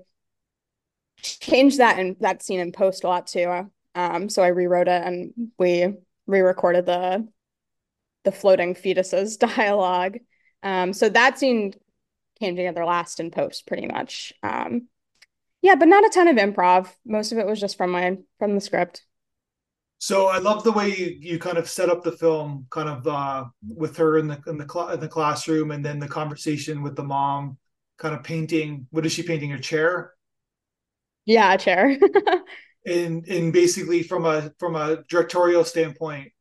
changed 1.22 1.80
that 1.80 2.00
and 2.00 2.16
that 2.22 2.44
scene 2.44 2.60
in 2.60 2.72
post 2.72 3.04
a 3.04 3.08
lot 3.08 3.28
too. 3.28 3.70
Um, 3.94 4.30
so 4.30 4.42
I 4.42 4.48
rewrote 4.48 4.88
it 4.88 5.04
and 5.06 5.34
we 5.58 5.94
re-recorded 6.28 6.86
the 6.86 7.28
the 8.26 8.32
floating 8.32 8.76
fetuses 8.76 9.40
dialogue. 9.56 10.20
Um, 10.64 10.94
so 10.94 11.10
that 11.10 11.40
scene 11.40 11.74
came 12.40 12.56
together 12.56 12.84
last 12.84 13.20
in 13.20 13.32
post 13.32 13.68
pretty 13.68 13.88
much. 13.88 14.34
Um, 14.44 14.88
yeah, 15.62 15.76
but 15.76 15.88
not 15.88 16.06
a 16.06 16.10
ton 16.10 16.28
of 16.28 16.36
improv. 16.36 16.94
Most 17.06 17.32
of 17.32 17.38
it 17.38 17.46
was 17.48 17.60
just 17.60 17.78
from 17.78 17.92
my 17.92 18.18
from 18.38 18.56
the 18.56 18.62
script. 18.62 19.04
So 19.98 20.28
I 20.28 20.38
love 20.38 20.64
the 20.64 20.72
way 20.72 20.90
you, 20.90 21.18
you 21.20 21.40
kind 21.40 21.58
of 21.58 21.70
set 21.70 21.90
up 21.90 22.04
the 22.04 22.12
film, 22.12 22.68
kind 22.70 22.90
of 22.90 23.08
uh, 23.08 23.46
with 23.68 23.98
her 23.98 24.18
in 24.18 24.28
the 24.28 24.40
in 24.48 24.58
the 24.58 24.68
cl- 24.70 24.90
in 24.90 25.00
the 25.00 25.08
classroom, 25.08 25.72
and 25.72 25.84
then 25.84 26.00
the 26.00 26.08
conversation 26.08 26.84
with 26.84 26.96
the 26.96 27.04
mom, 27.04 27.58
kind 27.98 28.14
of 28.14 28.24
painting. 28.24 28.88
What 28.92 29.06
is 29.06 29.14
she 29.14 29.24
painting? 29.24 29.54
A 29.54 29.60
chair. 29.60 30.14
Yeah, 31.26 31.54
a 31.54 31.58
chair. 31.58 31.98
and 32.86 33.26
and 33.28 33.52
basically 33.52 34.04
from 34.04 34.26
a 34.26 34.52
from 34.60 34.76
a 34.76 35.04
directorial 35.10 35.64
standpoint, 35.64 36.32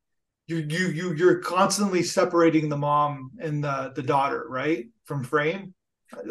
you 0.46 0.58
you 0.58 0.88
you 0.88 1.14
you're 1.14 1.38
constantly 1.38 2.02
separating 2.02 2.68
the 2.68 2.76
mom 2.76 3.30
and 3.40 3.62
the 3.62 3.92
the 3.94 4.02
daughter, 4.02 4.44
right, 4.48 4.86
from 5.04 5.24
frame. 5.24 5.74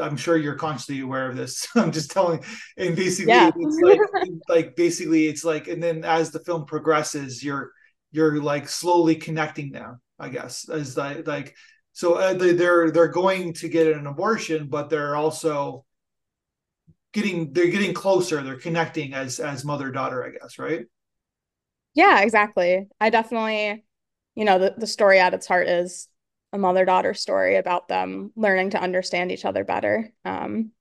I'm 0.02 0.18
sure 0.18 0.38
you're 0.38 0.56
consciously 0.56 1.02
aware 1.02 1.30
of 1.30 1.36
this. 1.36 1.68
I'm 1.76 1.92
just 1.92 2.12
telling, 2.12 2.44
and 2.78 2.96
basically, 2.96 3.34
yeah. 3.34 3.52
it's 3.56 3.80
like, 3.82 4.30
like 4.48 4.76
basically, 4.76 5.28
it's 5.28 5.44
like, 5.44 5.68
and 5.68 5.82
then 5.82 6.06
as 6.06 6.32
the 6.32 6.40
film 6.40 6.66
progresses, 6.66 7.44
you're 7.44 7.72
you're 8.12 8.42
like 8.42 8.70
slowly 8.70 9.16
connecting 9.16 9.72
them. 9.72 10.00
I 10.20 10.30
guess 10.30 10.70
as 10.70 10.96
like 10.96 11.28
like 11.28 11.56
so 11.92 12.16
uh, 12.16 12.34
they, 12.34 12.54
they're 12.54 12.92
they're 12.92 13.08
going 13.08 13.54
to 13.54 13.70
get 13.70 13.88
an 13.88 14.08
abortion, 14.08 14.68
but 14.68 14.90
they're 14.90 15.16
also 15.16 15.86
getting 17.14 17.54
they're 17.54 17.68
getting 17.68 17.94
closer. 17.94 18.42
They're 18.42 18.58
connecting 18.58 19.14
as 19.14 19.40
as 19.40 19.66
mother 19.66 19.92
daughter. 19.92 20.24
I 20.24 20.32
guess 20.32 20.60
right. 20.60 20.86
Yeah, 21.94 22.22
exactly. 22.22 22.88
I 23.00 23.10
definitely, 23.12 23.86
you 24.36 24.46
know, 24.46 24.60
the 24.60 24.74
the 24.78 24.88
story 24.88 25.20
at 25.20 25.34
its 25.34 25.48
heart 25.48 25.68
is 25.68 26.08
a 26.52 26.58
mother 26.58 26.86
daughter 26.86 27.14
story 27.14 27.56
about 27.56 27.88
them 27.88 28.32
learning 28.36 28.72
to 28.72 28.82
understand 28.82 29.32
each 29.32 29.46
other 29.46 29.64
better. 29.64 30.12
Um, 30.24 30.72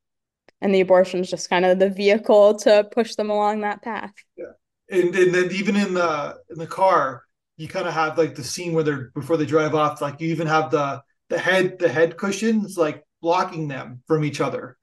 and 0.61 0.75
the 0.75 0.80
abortion 0.80 1.21
is 1.21 1.30
just 1.30 1.50
kind 1.50 1.64
of 1.64 1.78
the 1.78 1.90
vehicle 1.90 2.56
to 2.61 2.88
push 2.92 3.14
them 3.14 3.30
along 3.30 3.62
that 3.62 3.82
path. 3.82 4.12
Yeah. 4.37 4.52
And, 4.90 5.14
and 5.14 5.35
then 5.35 5.50
even 5.52 5.76
in 5.76 5.94
the 5.94 6.38
in 6.50 6.59
the 6.59 6.66
car, 6.66 7.25
you 7.56 7.68
kind 7.68 7.88
of 7.88 7.94
have 7.94 8.18
like 8.18 8.35
the 8.35 8.44
scene 8.44 8.73
where 8.73 8.85
they're 8.85 9.11
before 9.14 9.37
they 9.37 9.47
drive 9.47 9.75
off, 9.75 10.00
like 10.00 10.21
you 10.21 10.28
even 10.28 10.47
have 10.47 10.71
the 10.71 11.02
the 11.30 11.38
head 11.38 11.78
the 11.78 11.88
head 11.88 12.16
cushions 12.16 12.76
like 12.76 13.02
blocking 13.21 13.68
them 13.68 14.02
from 14.06 14.25
each 14.25 14.40
other. 14.40 14.76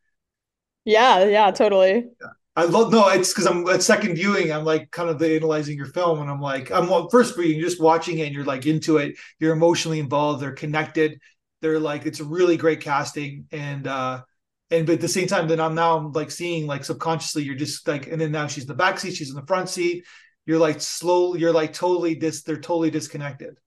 Yeah, 0.86 1.26
yeah, 1.26 1.52
totally. 1.52 2.06
Yeah. 2.20 2.28
I 2.56 2.66
love 2.66 2.92
no, 2.92 3.08
it's 3.10 3.32
because 3.32 3.46
I'm 3.46 3.68
at 3.70 3.84
second 3.84 4.16
viewing. 4.16 4.52
I'm 4.52 4.66
like 4.66 4.92
kind 4.92 5.10
of 5.10 5.22
analyzing 5.22 5.78
your 5.78 5.86
film, 5.88 6.20
and 6.20 6.30
I'm 6.30 6.42
like, 6.42 6.72
I'm 6.72 7.08
first 7.10 7.38
reading, 7.38 7.60
you're 7.60 7.70
just 7.70 7.82
watching 7.82 8.20
it, 8.20 8.26
and 8.26 8.36
you're 8.36 8.44
like 8.44 8.66
into 8.66 8.98
it. 8.98 9.16
You're 9.40 9.54
emotionally 9.54 10.00
involved. 10.00 10.42
They're 10.42 10.52
connected. 10.52 11.20
They're 11.62 11.80
like, 11.80 12.06
it's 12.06 12.20
a 12.20 12.26
really 12.26 12.58
great 12.58 12.82
casting, 12.82 13.46
and 13.52 13.88
uh, 13.88 14.24
and 14.72 14.86
but 14.86 14.94
at 14.96 15.02
the 15.02 15.08
same 15.08 15.28
time, 15.28 15.48
then 15.48 15.60
I'm 15.62 15.76
now 15.76 16.12
like 16.14 16.32
seeing 16.32 16.68
like 16.68 16.84
subconsciously, 16.84 17.44
you're 17.44 17.56
just 17.56 17.88
like, 17.88 18.08
and 18.08 18.20
then 18.20 18.32
now 18.32 18.48
she's 18.48 18.64
in 18.64 18.68
the 18.68 18.74
back 18.74 19.00
seat, 19.00 19.16
she's 19.16 19.30
in 19.30 19.36
the 19.36 19.46
front 19.48 19.70
seat. 19.70 20.06
You're 20.46 20.60
like 20.60 20.82
slow. 20.82 21.36
You're 21.36 21.54
like 21.54 21.74
totally 21.74 22.16
dis. 22.16 22.44
They're 22.44 22.58
totally 22.60 22.90
disconnected. 22.92 23.58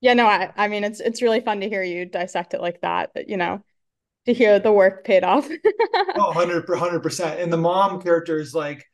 Yeah, 0.00 0.14
no, 0.14 0.26
I 0.26 0.52
I 0.56 0.68
mean 0.68 0.84
it's 0.84 1.00
it's 1.00 1.22
really 1.22 1.40
fun 1.40 1.60
to 1.60 1.68
hear 1.68 1.82
you 1.82 2.04
dissect 2.04 2.54
it 2.54 2.60
like 2.60 2.80
that. 2.82 3.12
But 3.14 3.28
you 3.28 3.36
know, 3.36 3.64
to 4.26 4.32
hear 4.32 4.58
the 4.58 4.72
work 4.72 5.04
paid 5.04 5.24
off. 5.24 5.48
oh, 6.16 6.32
100 6.34 7.02
percent. 7.02 7.40
And 7.40 7.52
the 7.52 7.56
mom 7.56 8.00
character 8.00 8.38
is 8.38 8.54
like 8.54 8.84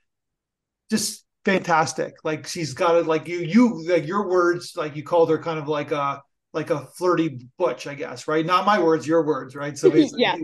just 0.91 1.25
fantastic. 1.45 2.15
Like 2.25 2.47
she's 2.47 2.75
got 2.75 2.97
it 2.97 3.07
like 3.07 3.29
you 3.29 3.39
you 3.39 3.89
like 3.89 4.07
your 4.07 4.29
words 4.29 4.75
like 4.77 4.97
you 4.97 5.03
called 5.03 5.31
her 5.31 5.39
kind 5.39 5.59
of 5.59 5.69
like 5.69 5.93
a 5.93 6.23
like 6.53 6.71
a 6.71 6.87
flirty 6.97 7.47
butch, 7.59 7.87
I 7.87 7.95
guess, 7.95 8.27
right? 8.27 8.45
Not 8.45 8.67
my 8.67 8.81
words, 8.81 9.07
your 9.07 9.25
words, 9.25 9.55
right? 9.55 9.77
So 9.79 9.91
basically, 9.91 10.23
yeah. 10.23 10.37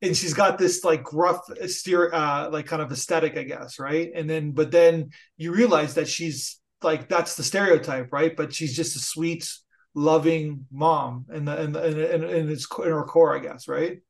and 0.00 0.16
she's 0.16 0.34
got 0.34 0.58
this 0.58 0.82
like 0.82 1.02
gruff 1.02 1.40
steer 1.66 2.12
uh 2.12 2.48
like 2.50 2.66
kind 2.66 2.82
of 2.82 2.90
aesthetic, 2.90 3.36
I 3.36 3.44
guess, 3.44 3.78
right? 3.78 4.10
And 4.14 4.28
then 4.28 4.52
but 4.52 4.70
then 4.70 5.10
you 5.36 5.52
realize 5.52 5.94
that 5.94 6.08
she's 6.08 6.60
like 6.82 7.08
that's 7.08 7.36
the 7.36 7.42
stereotype, 7.42 8.12
right? 8.12 8.34
But 8.34 8.52
she's 8.52 8.74
just 8.74 8.96
a 8.96 9.00
sweet 9.00 9.48
loving 9.94 10.66
mom 10.70 11.26
and 11.32 11.46
the 11.46 11.60
and 11.60 11.76
and 11.76 12.24
and 12.24 12.50
its 12.50 12.66
in 12.78 12.90
her 12.90 13.04
core, 13.04 13.36
I 13.36 13.40
guess, 13.40 13.68
right? 13.68 14.00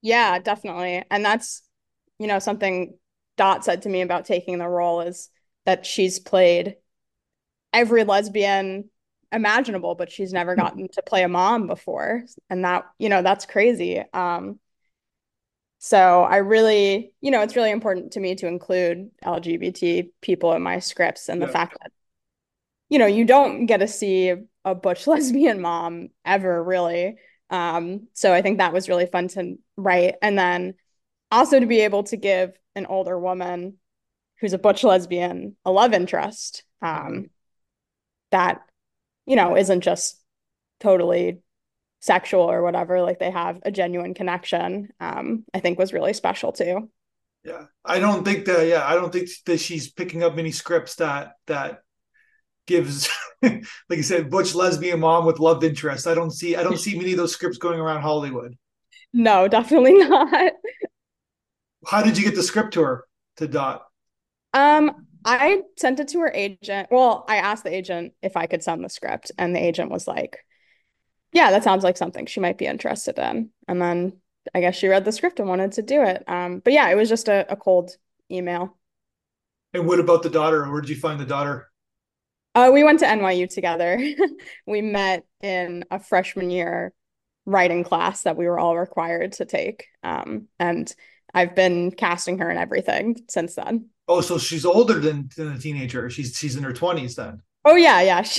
Yeah, 0.00 0.38
definitely. 0.38 1.04
And 1.10 1.24
that's 1.24 1.62
you 2.18 2.26
know 2.26 2.38
something 2.38 2.94
Dot 3.36 3.64
said 3.64 3.82
to 3.82 3.88
me 3.88 4.02
about 4.02 4.24
taking 4.24 4.58
the 4.58 4.68
role 4.68 5.00
is 5.00 5.30
that 5.64 5.86
she's 5.86 6.18
played 6.18 6.76
every 7.72 8.04
lesbian 8.04 8.90
imaginable, 9.32 9.94
but 9.94 10.10
she's 10.10 10.32
never 10.32 10.54
hmm. 10.54 10.60
gotten 10.60 10.88
to 10.92 11.02
play 11.02 11.22
a 11.22 11.28
mom 11.28 11.66
before. 11.66 12.24
And 12.50 12.64
that, 12.64 12.84
you 12.98 13.08
know, 13.08 13.22
that's 13.22 13.46
crazy. 13.46 14.02
Um, 14.12 14.58
so 15.78 16.22
I 16.22 16.36
really, 16.36 17.12
you 17.20 17.30
know, 17.30 17.40
it's 17.40 17.56
really 17.56 17.72
important 17.72 18.12
to 18.12 18.20
me 18.20 18.36
to 18.36 18.46
include 18.46 19.10
LGBT 19.24 20.10
people 20.20 20.52
in 20.52 20.62
my 20.62 20.78
scripts 20.78 21.28
and 21.28 21.42
the 21.42 21.48
fact 21.48 21.76
that, 21.82 21.90
you 22.88 23.00
know, 23.00 23.06
you 23.06 23.24
don't 23.24 23.66
get 23.66 23.78
to 23.78 23.88
see 23.88 24.32
a 24.64 24.74
butch 24.74 25.06
lesbian 25.06 25.60
mom 25.60 26.08
ever 26.24 26.62
really. 26.62 27.16
Um, 27.50 28.08
so 28.14 28.32
I 28.32 28.42
think 28.42 28.58
that 28.58 28.72
was 28.72 28.88
really 28.88 29.06
fun 29.06 29.28
to 29.28 29.56
write. 29.76 30.14
And 30.22 30.38
then 30.38 30.74
also 31.30 31.60
to 31.60 31.66
be 31.66 31.80
able 31.80 32.04
to 32.04 32.16
give 32.16 32.52
an 32.74 32.86
older 32.86 33.18
woman 33.18 33.78
who's 34.40 34.52
a 34.54 34.58
butch 34.58 34.84
lesbian 34.84 35.56
a 35.64 35.70
love 35.70 35.92
interest 35.92 36.64
um, 36.80 37.30
that, 38.30 38.62
you 39.26 39.36
know, 39.36 39.56
isn't 39.56 39.82
just 39.82 40.18
totally 40.80 41.40
sexual 42.00 42.42
or 42.42 42.62
whatever, 42.62 43.00
like 43.02 43.18
they 43.18 43.30
have 43.30 43.60
a 43.62 43.70
genuine 43.70 44.14
connection, 44.14 44.88
um, 44.98 45.44
I 45.54 45.60
think 45.60 45.78
was 45.78 45.92
really 45.92 46.12
special 46.12 46.52
too. 46.52 46.90
Yeah. 47.44 47.66
I 47.84 47.98
don't 48.00 48.24
think 48.24 48.46
that, 48.46 48.66
yeah, 48.66 48.84
I 48.84 48.94
don't 48.94 49.12
think 49.12 49.28
that 49.46 49.58
she's 49.58 49.90
picking 49.90 50.22
up 50.22 50.34
many 50.34 50.50
scripts 50.50 50.96
that, 50.96 51.34
that 51.46 51.82
gives 52.66 53.08
like 53.42 53.64
you 53.90 54.02
said 54.02 54.30
butch 54.30 54.54
lesbian 54.54 55.00
mom 55.00 55.26
with 55.26 55.40
love 55.40 55.64
interest. 55.64 56.06
I 56.06 56.14
don't 56.14 56.30
see 56.30 56.56
i 56.56 56.62
don't 56.62 56.78
see 56.78 56.96
many 56.96 57.12
of 57.12 57.18
those 57.18 57.32
scripts 57.32 57.58
going 57.58 57.80
around 57.80 58.02
hollywood. 58.02 58.56
No 59.12 59.48
definitely 59.48 59.94
not. 60.08 60.52
How 61.86 62.02
did 62.02 62.16
you 62.16 62.24
get 62.24 62.34
the 62.34 62.42
script 62.42 62.74
to 62.74 62.82
her 62.82 63.04
to 63.38 63.48
dot? 63.48 63.84
Um 64.54 65.06
i 65.24 65.62
sent 65.78 66.00
it 66.00 66.08
to 66.08 66.20
her 66.20 66.30
agent. 66.32 66.88
Well 66.90 67.24
i 67.28 67.36
asked 67.36 67.64
the 67.64 67.74
agent 67.74 68.12
if 68.22 68.36
i 68.36 68.46
could 68.46 68.62
send 68.62 68.84
the 68.84 68.88
script 68.88 69.32
and 69.38 69.54
the 69.54 69.64
agent 69.64 69.90
was 69.90 70.06
like 70.06 70.38
yeah 71.32 71.50
that 71.50 71.64
sounds 71.64 71.84
like 71.84 71.96
something 71.96 72.26
she 72.26 72.40
might 72.40 72.58
be 72.58 72.66
interested 72.66 73.18
in. 73.18 73.50
And 73.66 73.82
then 73.82 74.18
i 74.54 74.60
guess 74.60 74.76
she 74.76 74.88
read 74.88 75.04
the 75.04 75.12
script 75.12 75.40
and 75.40 75.48
wanted 75.48 75.72
to 75.72 75.82
do 75.82 76.02
it. 76.02 76.22
Um 76.28 76.60
but 76.60 76.72
yeah 76.72 76.88
it 76.90 76.94
was 76.94 77.08
just 77.08 77.28
a, 77.28 77.50
a 77.50 77.56
cold 77.56 77.96
email. 78.30 78.78
And 79.74 79.86
what 79.86 79.98
about 80.00 80.22
the 80.22 80.30
daughter? 80.30 80.70
Where 80.70 80.80
did 80.80 80.90
you 80.90 80.96
find 80.96 81.18
the 81.18 81.24
daughter 81.24 81.71
uh, 82.54 82.70
we 82.72 82.84
went 82.84 83.00
to 83.00 83.06
NYU 83.06 83.52
together. 83.52 83.98
we 84.66 84.82
met 84.82 85.24
in 85.42 85.84
a 85.90 85.98
freshman 85.98 86.50
year 86.50 86.92
writing 87.46 87.84
class 87.84 88.22
that 88.22 88.36
we 88.36 88.46
were 88.46 88.58
all 88.58 88.76
required 88.76 89.32
to 89.32 89.44
take. 89.44 89.86
Um, 90.02 90.48
and 90.58 90.94
I've 91.34 91.54
been 91.54 91.90
casting 91.90 92.38
her 92.38 92.48
and 92.48 92.58
everything 92.58 93.24
since 93.28 93.54
then. 93.54 93.88
Oh, 94.06 94.20
so 94.20 94.38
she's 94.38 94.64
older 94.64 95.00
than, 95.00 95.30
than 95.36 95.52
a 95.52 95.58
teenager. 95.58 96.10
She's 96.10 96.36
she's 96.36 96.56
in 96.56 96.64
her 96.64 96.72
twenties 96.72 97.16
then. 97.16 97.42
Oh 97.64 97.76
yeah, 97.76 98.00
yeah. 98.02 98.22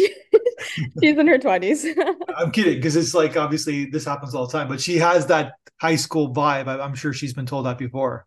She 0.63 0.85
she's 1.01 1.17
in 1.17 1.27
her 1.27 1.37
twenties. 1.37 1.85
I'm 2.37 2.51
kidding 2.51 2.75
because 2.75 2.95
it's 2.95 3.13
like 3.13 3.35
obviously 3.35 3.85
this 3.85 4.05
happens 4.05 4.33
all 4.33 4.47
the 4.47 4.51
time, 4.51 4.67
but 4.67 4.79
she 4.79 4.97
has 4.97 5.27
that 5.27 5.53
high 5.79 5.95
school 5.95 6.33
vibe. 6.33 6.67
I'm 6.67 6.95
sure 6.95 7.11
she's 7.11 7.33
been 7.33 7.45
told 7.45 7.65
that 7.65 7.77
before. 7.77 8.25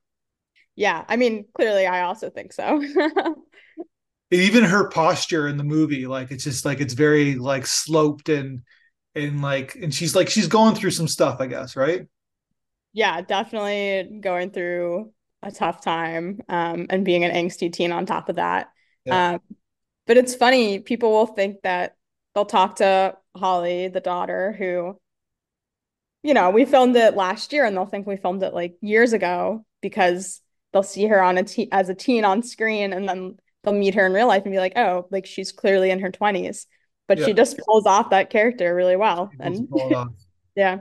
Yeah, 0.74 1.04
I 1.08 1.16
mean, 1.16 1.46
clearly, 1.54 1.86
I 1.86 2.02
also 2.02 2.28
think 2.28 2.52
so 2.52 2.82
even 4.30 4.64
her 4.64 4.88
posture 4.88 5.46
in 5.46 5.56
the 5.56 5.64
movie 5.64 6.06
like 6.06 6.30
it's 6.30 6.44
just 6.44 6.64
like 6.64 6.80
it's 6.80 6.94
very 6.94 7.36
like 7.36 7.66
sloped 7.66 8.28
and 8.28 8.62
and 9.14 9.40
like 9.40 9.74
and 9.76 9.94
she's 9.94 10.16
like 10.16 10.28
she's 10.28 10.48
going 10.48 10.74
through 10.74 10.90
some 10.90 11.08
stuff 11.08 11.40
i 11.40 11.46
guess 11.46 11.76
right 11.76 12.06
yeah 12.92 13.20
definitely 13.20 14.18
going 14.20 14.50
through 14.50 15.12
a 15.42 15.50
tough 15.50 15.80
time 15.80 16.40
um 16.48 16.86
and 16.90 17.04
being 17.04 17.24
an 17.24 17.32
angsty 17.32 17.72
teen 17.72 17.92
on 17.92 18.06
top 18.06 18.28
of 18.28 18.36
that 18.36 18.68
yeah. 19.04 19.34
um 19.34 19.40
but 20.06 20.16
it's 20.16 20.34
funny 20.34 20.80
people 20.80 21.10
will 21.12 21.26
think 21.26 21.62
that 21.62 21.96
they'll 22.34 22.44
talk 22.44 22.76
to 22.76 23.16
holly 23.36 23.88
the 23.88 24.00
daughter 24.00 24.52
who 24.58 24.98
you 26.22 26.34
know 26.34 26.50
we 26.50 26.64
filmed 26.64 26.96
it 26.96 27.14
last 27.14 27.52
year 27.52 27.64
and 27.64 27.76
they'll 27.76 27.86
think 27.86 28.06
we 28.06 28.16
filmed 28.16 28.42
it 28.42 28.54
like 28.54 28.76
years 28.80 29.12
ago 29.12 29.64
because 29.80 30.40
they'll 30.72 30.82
see 30.82 31.06
her 31.06 31.22
on 31.22 31.38
a 31.38 31.44
te- 31.44 31.70
as 31.70 31.88
a 31.88 31.94
teen 31.94 32.24
on 32.24 32.42
screen 32.42 32.92
and 32.92 33.08
then 33.08 33.36
they'll 33.66 33.74
meet 33.74 33.96
her 33.96 34.06
in 34.06 34.12
real 34.12 34.28
life 34.28 34.44
and 34.44 34.52
be 34.52 34.58
like, 34.58 34.74
oh, 34.76 35.06
like 35.10 35.26
she's 35.26 35.52
clearly 35.52 35.90
in 35.90 35.98
her 35.98 36.10
20s. 36.10 36.66
But 37.08 37.18
yeah. 37.18 37.26
she 37.26 37.32
just 37.34 37.58
pulls 37.58 37.84
off 37.84 38.10
that 38.10 38.30
character 38.30 38.74
really 38.74 38.96
well. 38.96 39.30
And 39.38 39.68
yeah. 40.54 40.78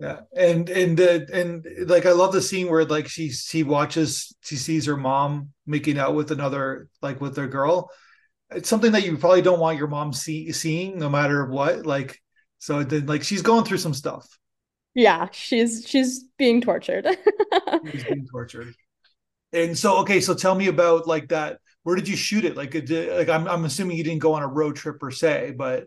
Yeah. 0.00 0.20
And 0.36 0.68
and 0.68 1.00
uh, 1.00 1.20
and 1.32 1.66
like 1.86 2.04
I 2.04 2.12
love 2.12 2.32
the 2.32 2.42
scene 2.42 2.68
where 2.68 2.84
like 2.84 3.08
she 3.08 3.30
she 3.30 3.62
watches 3.62 4.34
she 4.42 4.56
sees 4.56 4.86
her 4.86 4.96
mom 4.96 5.50
making 5.66 5.98
out 5.98 6.14
with 6.14 6.30
another 6.30 6.88
like 7.00 7.20
with 7.20 7.34
their 7.36 7.46
girl. 7.46 7.90
It's 8.50 8.68
something 8.68 8.92
that 8.92 9.04
you 9.04 9.16
probably 9.16 9.42
don't 9.42 9.60
want 9.60 9.78
your 9.78 9.86
mom 9.86 10.12
see 10.12 10.52
seeing 10.52 10.98
no 10.98 11.08
matter 11.08 11.46
what. 11.46 11.86
Like 11.86 12.20
so 12.58 12.82
then 12.82 13.06
like 13.06 13.22
she's 13.22 13.42
going 13.42 13.64
through 13.64 13.78
some 13.78 13.94
stuff. 13.94 14.26
Yeah, 14.94 15.28
she's 15.32 15.84
she's 15.88 16.24
being 16.38 16.60
tortured. 16.60 17.06
she's 17.90 18.04
being 18.04 18.26
tortured. 18.30 18.74
And 19.52 19.78
so 19.78 19.98
okay, 19.98 20.20
so 20.20 20.34
tell 20.34 20.54
me 20.54 20.66
about 20.66 21.06
like 21.06 21.28
that 21.28 21.58
where 21.84 21.96
did 21.96 22.08
you 22.08 22.16
shoot 22.16 22.44
it? 22.44 22.56
Like, 22.56 22.72
did, 22.72 23.16
like 23.16 23.28
I'm, 23.28 23.46
I'm 23.46 23.64
assuming 23.64 23.96
you 23.96 24.04
didn't 24.04 24.20
go 24.20 24.34
on 24.34 24.42
a 24.42 24.48
road 24.48 24.76
trip 24.76 24.98
per 24.98 25.10
se, 25.10 25.54
but 25.56 25.86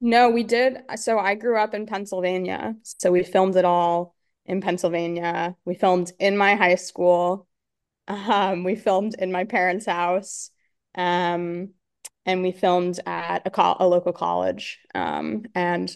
no, 0.00 0.30
we 0.30 0.42
did. 0.44 0.78
So 0.96 1.18
I 1.18 1.34
grew 1.34 1.58
up 1.58 1.74
in 1.74 1.86
Pennsylvania, 1.86 2.76
so 2.82 3.10
we 3.10 3.24
filmed 3.24 3.56
it 3.56 3.64
all 3.64 4.14
in 4.44 4.60
Pennsylvania. 4.60 5.56
We 5.64 5.74
filmed 5.74 6.12
in 6.18 6.36
my 6.36 6.54
high 6.54 6.74
school. 6.74 7.48
Um, 8.06 8.64
we 8.64 8.76
filmed 8.76 9.14
in 9.18 9.32
my 9.32 9.44
parents' 9.44 9.86
house, 9.86 10.50
um, 10.94 11.70
and 12.26 12.42
we 12.42 12.52
filmed 12.52 13.00
at 13.06 13.46
a, 13.46 13.50
co- 13.50 13.76
a 13.80 13.88
local 13.88 14.12
college. 14.12 14.78
Um, 14.94 15.46
and 15.54 15.94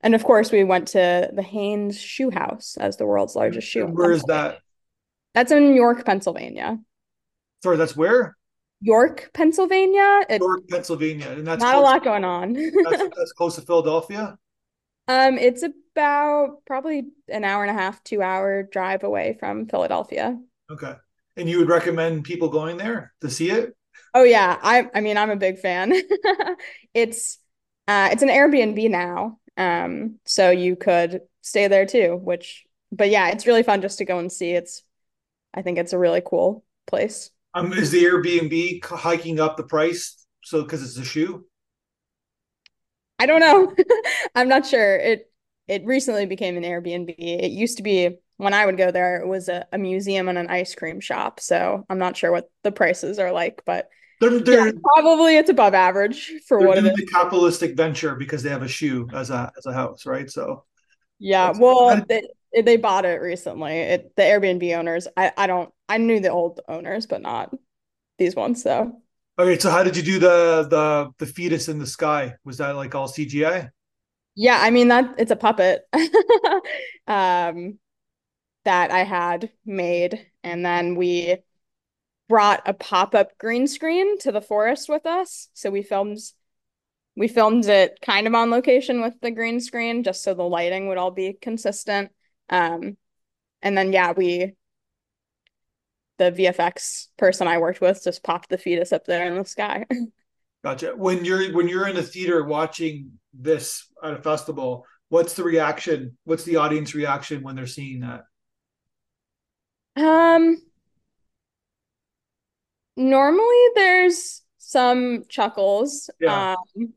and 0.00 0.14
of 0.14 0.24
course, 0.24 0.50
we 0.50 0.64
went 0.64 0.88
to 0.88 1.30
the 1.30 1.42
Haines 1.42 2.00
Shoe 2.00 2.30
House 2.30 2.78
as 2.80 2.96
the 2.96 3.04
world's 3.04 3.36
largest 3.36 3.68
shoe. 3.68 3.84
Where 3.84 4.12
is 4.12 4.22
that? 4.24 4.60
That's 5.34 5.52
in 5.52 5.74
York, 5.74 6.06
Pennsylvania. 6.06 6.78
Sorry, 7.62 7.76
that's 7.76 7.94
where? 7.94 8.36
York, 8.80 9.30
Pennsylvania. 9.34 10.22
It, 10.28 10.40
York, 10.40 10.68
Pennsylvania, 10.68 11.30
and 11.30 11.46
that's 11.46 11.62
not 11.62 11.76
a 11.76 11.80
lot 11.80 12.02
going 12.04 12.24
on. 12.24 12.52
that's, 12.84 13.02
that's 13.16 13.32
close 13.32 13.56
to 13.56 13.62
Philadelphia. 13.62 14.38
Um, 15.08 15.38
it's 15.38 15.62
about 15.62 16.64
probably 16.66 17.08
an 17.28 17.44
hour 17.44 17.64
and 17.64 17.70
a 17.70 17.80
half, 17.80 18.02
two 18.04 18.22
hour 18.22 18.62
drive 18.62 19.02
away 19.04 19.36
from 19.38 19.66
Philadelphia. 19.66 20.38
Okay, 20.70 20.94
and 21.36 21.48
you 21.48 21.58
would 21.58 21.68
recommend 21.68 22.24
people 22.24 22.48
going 22.48 22.76
there 22.76 23.12
to 23.20 23.30
see 23.30 23.50
it? 23.50 23.74
Oh 24.14 24.22
yeah, 24.22 24.56
I 24.62 24.88
I 24.94 25.00
mean 25.00 25.16
I'm 25.16 25.30
a 25.30 25.36
big 25.36 25.58
fan. 25.58 25.92
it's 26.94 27.38
uh 27.86 28.08
it's 28.12 28.22
an 28.22 28.28
Airbnb 28.28 28.90
now. 28.90 29.38
Um 29.56 30.18
so 30.26 30.50
you 30.50 30.76
could 30.76 31.22
stay 31.42 31.68
there 31.68 31.86
too, 31.86 32.16
which 32.16 32.64
but 32.92 33.10
yeah, 33.10 33.28
it's 33.28 33.46
really 33.46 33.62
fun 33.62 33.82
just 33.82 33.98
to 33.98 34.04
go 34.04 34.18
and 34.18 34.30
see. 34.30 34.50
It's 34.52 34.82
I 35.54 35.62
think 35.62 35.78
it's 35.78 35.92
a 35.92 35.98
really 35.98 36.22
cool 36.24 36.64
place. 36.86 37.30
Um 37.54 37.72
is 37.72 37.90
the 37.90 38.04
Airbnb 38.04 38.84
hiking 38.84 39.40
up 39.40 39.56
the 39.56 39.64
price 39.64 40.24
so 40.42 40.64
cuz 40.64 40.82
it's 40.82 40.96
a 40.96 41.04
shoe? 41.04 41.46
I 43.18 43.26
don't 43.26 43.40
know. 43.40 43.74
I'm 44.34 44.48
not 44.48 44.66
sure. 44.66 44.96
It 44.96 45.30
it 45.68 45.84
recently 45.84 46.26
became 46.26 46.56
an 46.56 46.64
Airbnb. 46.64 47.14
It 47.18 47.52
used 47.52 47.76
to 47.76 47.82
be 47.82 48.18
when 48.38 48.54
I 48.54 48.64
would 48.64 48.78
go 48.78 48.90
there, 48.90 49.18
it 49.18 49.26
was 49.28 49.50
a, 49.50 49.66
a 49.70 49.76
museum 49.76 50.28
and 50.28 50.38
an 50.38 50.48
ice 50.48 50.74
cream 50.74 50.98
shop. 50.98 51.40
So 51.40 51.84
I'm 51.90 51.98
not 51.98 52.16
sure 52.16 52.32
what 52.32 52.50
the 52.62 52.72
prices 52.72 53.18
are 53.18 53.32
like, 53.32 53.62
but 53.66 53.90
they're, 54.20 54.38
they're 54.40 54.66
yeah, 54.66 54.72
probably 54.94 55.36
it's 55.36 55.50
above 55.50 55.74
average 55.74 56.32
for 56.48 56.58
what 56.58 56.78
it 56.78 56.86
is. 56.86 56.96
The 56.96 57.06
capitalistic 57.06 57.76
venture 57.76 58.14
because 58.14 58.42
they 58.42 58.48
have 58.48 58.62
a 58.62 58.68
shoe 58.68 59.08
as 59.12 59.30
a 59.30 59.52
as 59.58 59.66
a 59.66 59.72
house, 59.74 60.06
right? 60.06 60.30
So 60.30 60.64
yeah, 61.18 61.52
well, 61.58 62.02
they 62.08 62.22
they 62.58 62.76
bought 62.78 63.04
it 63.04 63.20
recently. 63.20 63.72
It 63.72 64.16
the 64.16 64.22
Airbnb 64.22 64.76
owners. 64.76 65.06
I 65.16 65.32
I 65.36 65.46
don't 65.46 65.70
I 65.90 65.98
knew 65.98 66.20
the 66.20 66.30
old 66.30 66.60
owners, 66.68 67.06
but 67.06 67.20
not 67.20 67.52
these 68.16 68.36
ones. 68.36 68.62
So 68.62 69.00
okay, 69.38 69.58
so 69.58 69.70
how 69.70 69.82
did 69.82 69.96
you 69.96 70.02
do 70.02 70.18
the 70.20 70.66
the 70.70 71.10
the 71.18 71.26
fetus 71.26 71.68
in 71.68 71.78
the 71.78 71.86
sky? 71.86 72.36
Was 72.44 72.58
that 72.58 72.76
like 72.76 72.94
all 72.94 73.08
CGI? 73.08 73.70
Yeah, 74.36 74.58
I 74.60 74.70
mean 74.70 74.88
that 74.88 75.16
it's 75.18 75.32
a 75.32 75.36
puppet 75.36 75.82
um 77.06 77.78
that 78.64 78.90
I 78.90 79.04
had 79.04 79.50
made, 79.64 80.26
and 80.44 80.64
then 80.64 80.94
we 80.94 81.38
brought 82.28 82.62
a 82.68 82.72
pop-up 82.72 83.36
green 83.38 83.66
screen 83.66 84.16
to 84.20 84.30
the 84.30 84.40
forest 84.40 84.88
with 84.88 85.04
us. 85.06 85.48
So 85.54 85.70
we 85.70 85.82
filmed 85.82 86.18
we 87.16 87.26
filmed 87.26 87.66
it 87.66 87.98
kind 88.00 88.28
of 88.28 88.34
on 88.34 88.50
location 88.50 89.00
with 89.02 89.20
the 89.20 89.32
green 89.32 89.60
screen 89.60 90.04
just 90.04 90.22
so 90.22 90.34
the 90.34 90.44
lighting 90.44 90.88
would 90.88 90.98
all 90.98 91.10
be 91.10 91.32
consistent. 91.32 92.12
Um, 92.48 92.96
and 93.62 93.76
then 93.76 93.92
yeah, 93.92 94.12
we 94.12 94.54
the 96.20 96.30
VFX 96.30 97.06
person 97.16 97.48
I 97.48 97.56
worked 97.56 97.80
with 97.80 98.04
just 98.04 98.22
popped 98.22 98.50
the 98.50 98.58
fetus 98.58 98.92
up 98.92 99.06
there 99.06 99.26
in 99.26 99.38
the 99.38 99.44
sky. 99.46 99.86
gotcha. 100.64 100.92
When 100.94 101.24
you're 101.24 101.54
when 101.54 101.66
you're 101.66 101.88
in 101.88 101.96
a 101.96 102.02
theater 102.02 102.44
watching 102.44 103.12
this 103.32 103.88
at 104.04 104.12
a 104.12 104.22
festival, 104.22 104.84
what's 105.08 105.32
the 105.32 105.42
reaction? 105.42 106.18
What's 106.24 106.44
the 106.44 106.56
audience 106.56 106.94
reaction 106.94 107.42
when 107.42 107.56
they're 107.56 107.66
seeing 107.66 108.00
that? 108.00 108.24
Um 109.96 110.58
normally 112.96 113.64
there's 113.74 114.42
some 114.58 115.24
chuckles. 115.30 116.10
Yeah. 116.20 116.56
Um, 116.76 116.92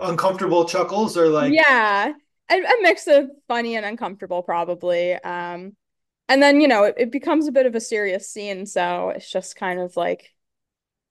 uncomfortable 0.00 0.64
chuckles 0.64 1.16
or 1.16 1.28
like 1.28 1.52
yeah, 1.52 2.12
a, 2.50 2.54
a, 2.54 2.82
mix 2.82 3.06
of 3.06 3.30
funny 3.46 3.76
and 3.76 3.86
uncomfortable 3.86 4.42
probably. 4.42 5.14
Um, 5.14 5.76
and 6.28 6.42
then 6.42 6.60
you 6.60 6.68
know 6.68 6.84
it, 6.84 6.94
it 6.98 7.12
becomes 7.12 7.46
a 7.46 7.52
bit 7.52 7.66
of 7.66 7.74
a 7.74 7.80
serious 7.80 8.28
scene, 8.28 8.66
so 8.66 9.10
it's 9.10 9.30
just 9.30 9.56
kind 9.56 9.80
of 9.80 9.96
like 9.96 10.32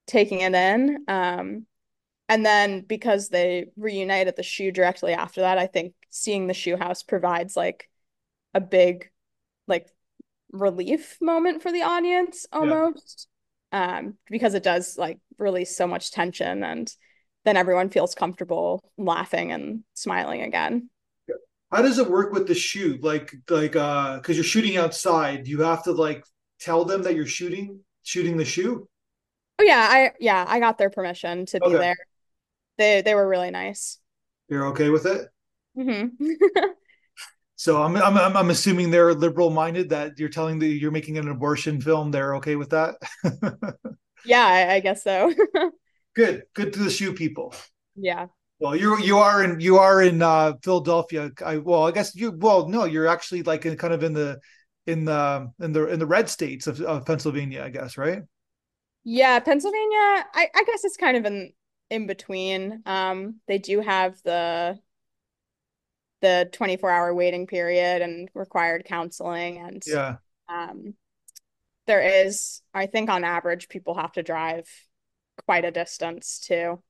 taking 0.08 0.42
it 0.42 0.54
in. 0.54 1.06
Um, 1.08 1.66
and 2.30 2.46
then 2.46 2.82
because 2.82 3.30
they 3.30 3.68
reunite 3.76 4.28
at 4.28 4.36
the 4.36 4.44
shoe 4.44 4.72
directly 4.72 5.14
after 5.14 5.42
that, 5.42 5.58
I 5.58 5.68
think 5.68 5.94
seeing 6.10 6.48
the 6.48 6.54
shoe 6.54 6.78
house 6.78 7.04
provides 7.04 7.56
like 7.56 7.90
a 8.54 8.62
big 8.62 9.10
like 9.68 9.88
relief 10.52 11.18
moment 11.22 11.62
for 11.62 11.72
the 11.72 11.82
audience 11.82 12.46
almost 12.52 13.28
um, 13.72 14.16
because 14.30 14.54
it 14.54 14.64
does 14.64 14.98
like 14.98 15.20
release 15.38 15.76
so 15.76 15.88
much 15.88 16.12
tension 16.12 16.64
and 16.64 16.94
then 17.44 17.58
everyone 17.58 17.90
feels 17.90 18.16
comfortable 18.16 18.82
laughing 18.98 19.52
and 19.52 19.84
smiling 19.96 20.42
again. 20.42 20.90
How 21.74 21.82
does 21.82 21.98
it 21.98 22.10
work 22.10 22.32
with 22.32 22.48
the 22.48 22.54
shoot? 22.54 23.04
Like, 23.04 23.34
like, 23.50 23.76
uh, 23.76 24.18
because 24.18 24.38
you're 24.38 24.44
shooting 24.44 24.78
outside, 24.78 25.48
you 25.48 25.62
have 25.62 25.84
to 25.84 25.92
like 25.92 26.24
tell 26.60 26.86
them 26.86 27.04
that 27.04 27.16
you're 27.16 27.26
shooting, 27.26 27.80
shooting 28.04 28.38
the 28.38 28.46
shoe. 28.46 28.88
Oh 29.60 29.64
yeah, 29.64 29.88
I 29.90 30.12
yeah, 30.20 30.46
I 30.48 30.60
got 30.60 30.78
their 30.78 30.90
permission 30.90 31.46
to 31.48 31.60
be 31.60 31.72
there. 31.72 31.98
They 32.78 33.02
they 33.02 33.16
were 33.16 33.28
really 33.28 33.52
nice. 33.52 34.00
You're 34.50 34.68
okay 34.68 34.90
with 34.90 35.06
it? 35.06 35.28
Mm-hmm. 35.78 36.26
So 37.56 37.82
I'm 37.82 37.96
I'm 37.96 38.18
I'm 38.36 38.50
assuming 38.50 38.92
they're 38.92 39.14
liberal 39.14 39.50
minded 39.50 39.88
that 39.92 40.20
you're 40.20 40.28
telling 40.28 40.60
that 40.60 40.68
you're 40.68 40.92
making 40.92 41.18
an 41.18 41.30
abortion 41.30 41.80
film. 41.80 42.12
They're 42.12 42.36
okay 42.36 42.58
with 42.58 42.72
that. 42.72 42.96
yeah, 44.26 44.46
I, 44.46 44.74
I 44.74 44.80
guess 44.82 45.02
so. 45.02 45.34
good, 46.14 46.44
good 46.54 46.74
to 46.74 46.80
the 46.80 46.90
shoe 46.90 47.14
people. 47.14 47.56
Yeah. 47.96 48.28
Well, 48.60 48.76
you 48.76 48.98
you 49.00 49.18
are 49.18 49.44
in 49.44 49.60
you 49.60 49.78
are 49.78 50.02
in 50.02 50.22
uh, 50.22 50.54
Philadelphia. 50.64 51.32
I 51.46 51.58
well, 51.58 51.88
I 51.88 51.92
guess 51.92 52.16
you 52.16 52.32
well 52.32 52.68
no, 52.70 52.86
you're 52.86 53.08
actually 53.08 53.44
like 53.44 53.66
in 53.66 53.76
kind 53.78 53.94
of 53.94 54.04
in 54.04 54.14
the 54.14 54.40
in 54.86 55.06
the 55.06 55.52
in 55.60 55.74
the 55.74 55.88
in 55.88 56.00
the 56.00 56.06
red 56.06 56.30
states 56.30 56.68
of, 56.68 56.80
of 56.82 57.06
Pennsylvania, 57.06 57.64
I 57.64 57.70
guess, 57.70 57.98
right? 57.98 58.22
Yeah, 59.04 59.40
Pennsylvania. 59.40 60.26
I 60.34 60.48
I 60.56 60.64
guess 60.66 60.84
it's 60.84 60.98
kind 60.98 61.18
of 61.18 61.26
in 61.26 61.54
in 61.90 62.08
between. 62.08 62.84
Um, 62.86 63.42
they 63.48 63.58
do 63.58 63.82
have 63.82 64.22
the 64.24 64.80
the 66.24 66.48
24 66.54 66.90
hour 66.90 67.14
waiting 67.14 67.48
period 67.48 68.02
and 68.02 68.30
required 68.34 68.86
counseling 68.86 69.58
and 69.58 69.84
yeah 69.86 70.16
um 70.48 70.94
there 71.86 72.26
is 72.26 72.62
i 72.74 72.86
think 72.86 73.10
on 73.10 73.26
average 73.26 73.68
people 73.68 73.94
have 73.94 74.14
to 74.14 74.24
drive 74.24 74.66
quite 75.46 75.66
a 75.66 75.72
distance 75.72 76.40
too 76.40 76.82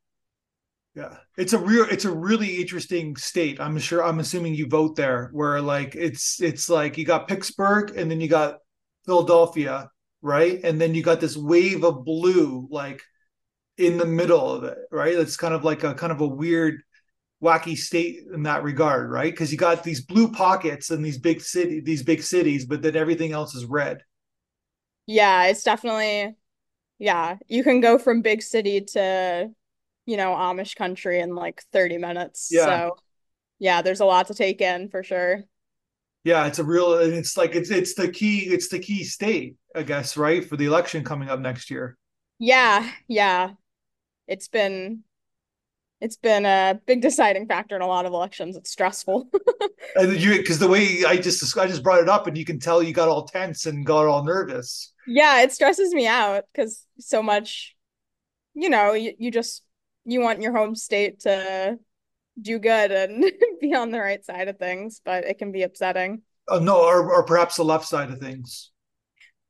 yeah 0.96 1.16
it's 1.38 1.54
a 1.54 1.58
real 1.58 1.86
it's 1.90 2.06
a 2.06 2.12
really 2.12 2.62
interesting 2.62 3.16
state 3.16 3.60
i'm 3.60 3.78
sure 3.80 4.04
i'm 4.04 4.20
assuming 4.20 4.54
you 4.54 4.68
vote 4.68 4.96
there 4.96 5.30
where 5.34 5.60
like 5.62 5.96
it's 5.96 6.42
it's 6.42 6.70
like 6.70 6.98
you 6.98 7.06
got 7.06 7.28
pittsburgh 7.28 7.96
and 7.98 8.10
then 8.10 8.22
you 8.22 8.28
got 8.28 8.58
philadelphia 9.06 9.90
right 10.22 10.62
and 10.64 10.80
then 10.80 10.94
you 10.94 11.02
got 11.02 11.20
this 11.20 11.36
wave 11.36 11.84
of 11.84 12.06
blue 12.06 12.68
like 12.70 13.02
in 13.78 13.98
the 13.98 14.06
middle 14.06 14.54
of 14.54 14.64
it 14.64 14.78
right 14.92 15.16
it's 15.16 15.36
kind 15.36 15.54
of 15.54 15.64
like 15.64 15.84
a 15.84 15.96
kind 15.96 16.12
of 16.12 16.22
a 16.22 16.28
weird 16.28 16.82
wacky 17.44 17.78
state 17.78 18.22
in 18.34 18.44
that 18.44 18.64
regard, 18.64 19.12
right? 19.12 19.32
Because 19.32 19.52
you 19.52 19.58
got 19.58 19.84
these 19.84 20.02
blue 20.02 20.32
pockets 20.32 20.90
and 20.90 21.04
these 21.04 21.18
big 21.18 21.42
city, 21.42 21.82
these 21.82 22.02
big 22.02 22.24
cities, 22.24 22.66
but 22.66 22.82
then 22.82 22.96
everything 22.96 23.34
else 23.34 23.54
is 23.54 23.66
red. 23.66 24.02
Yeah, 25.06 25.48
it's 25.48 25.64
definitely 25.64 26.36
yeah. 27.00 27.38
You 27.48 27.64
can 27.64 27.82
go 27.82 27.98
from 27.98 28.22
big 28.22 28.42
city 28.42 28.82
to 28.94 29.52
you 30.06 30.18
know 30.18 30.32
Amish 30.32 30.76
country 30.76 31.20
in 31.20 31.36
like 31.36 31.64
30 31.72 31.98
minutes. 31.98 32.50
Yeah. 32.52 32.66
So 32.66 32.98
yeah, 33.60 33.82
there's 33.82 34.02
a 34.02 34.06
lot 34.06 34.28
to 34.28 34.34
take 34.34 34.62
in 34.62 34.90
for 34.90 35.04
sure. 35.04 35.44
Yeah, 36.24 36.48
it's 36.48 36.60
a 36.60 36.64
real 36.64 36.94
it's 36.94 37.38
like 37.38 37.56
it's 37.56 37.70
it's 37.70 37.96
the 37.96 38.10
key 38.10 38.40
it's 38.40 38.70
the 38.70 38.80
key 38.80 39.04
state, 39.04 39.56
I 39.76 39.84
guess, 39.84 40.16
right? 40.18 40.44
For 40.44 40.58
the 40.58 40.66
election 40.66 41.04
coming 41.04 41.30
up 41.30 41.40
next 41.40 41.70
year. 41.70 41.98
Yeah, 42.40 42.90
yeah. 43.08 43.52
It's 44.28 44.48
been 44.48 45.04
it's 46.04 46.18
been 46.18 46.46
a 46.46 46.80
big 46.86 47.02
deciding 47.02 47.48
factor 47.48 47.78
in 47.78 47.82
a 47.82 47.88
lot 47.88 48.06
of 48.06 48.12
elections. 48.12 48.58
It's 48.58 48.70
stressful. 48.70 49.30
and 49.96 50.20
you, 50.20 50.38
because 50.38 50.60
the 50.60 50.68
way 50.68 51.06
I 51.08 51.16
just 51.16 51.58
I 51.58 51.66
just 51.66 51.82
brought 51.82 52.02
it 52.02 52.10
up, 52.10 52.28
and 52.28 52.38
you 52.38 52.44
can 52.44 52.60
tell 52.60 52.84
you 52.84 52.94
got 52.94 53.08
all 53.08 53.26
tense 53.26 53.66
and 53.66 53.86
got 53.86 54.06
all 54.06 54.26
nervous. 54.26 54.92
Yeah, 55.08 55.42
it 55.42 55.54
stresses 55.54 55.94
me 55.94 56.06
out 56.06 56.44
because 56.52 56.86
so 57.00 57.24
much, 57.24 57.74
you 58.54 58.70
know, 58.70 58.92
you, 58.94 59.14
you 59.18 59.32
just 59.32 59.64
you 60.06 60.20
want 60.20 60.42
your 60.42 60.56
home 60.56 60.76
state 60.76 61.22
to 61.22 61.78
do 62.42 62.60
good 62.60 62.92
and 62.92 63.32
be 63.62 63.74
on 63.74 63.92
the 63.92 64.00
right 64.00 64.24
side 64.24 64.48
of 64.48 64.58
things, 64.58 65.02
but 65.04 65.26
it 65.26 65.38
can 65.38 65.52
be 65.52 65.64
upsetting. 65.64 66.22
Uh, 66.48 66.60
no, 66.60 66.78
or 66.78 67.14
or 67.14 67.24
perhaps 67.24 67.56
the 67.56 67.64
left 67.64 67.86
side 67.86 68.12
of 68.12 68.20
things. 68.20 68.72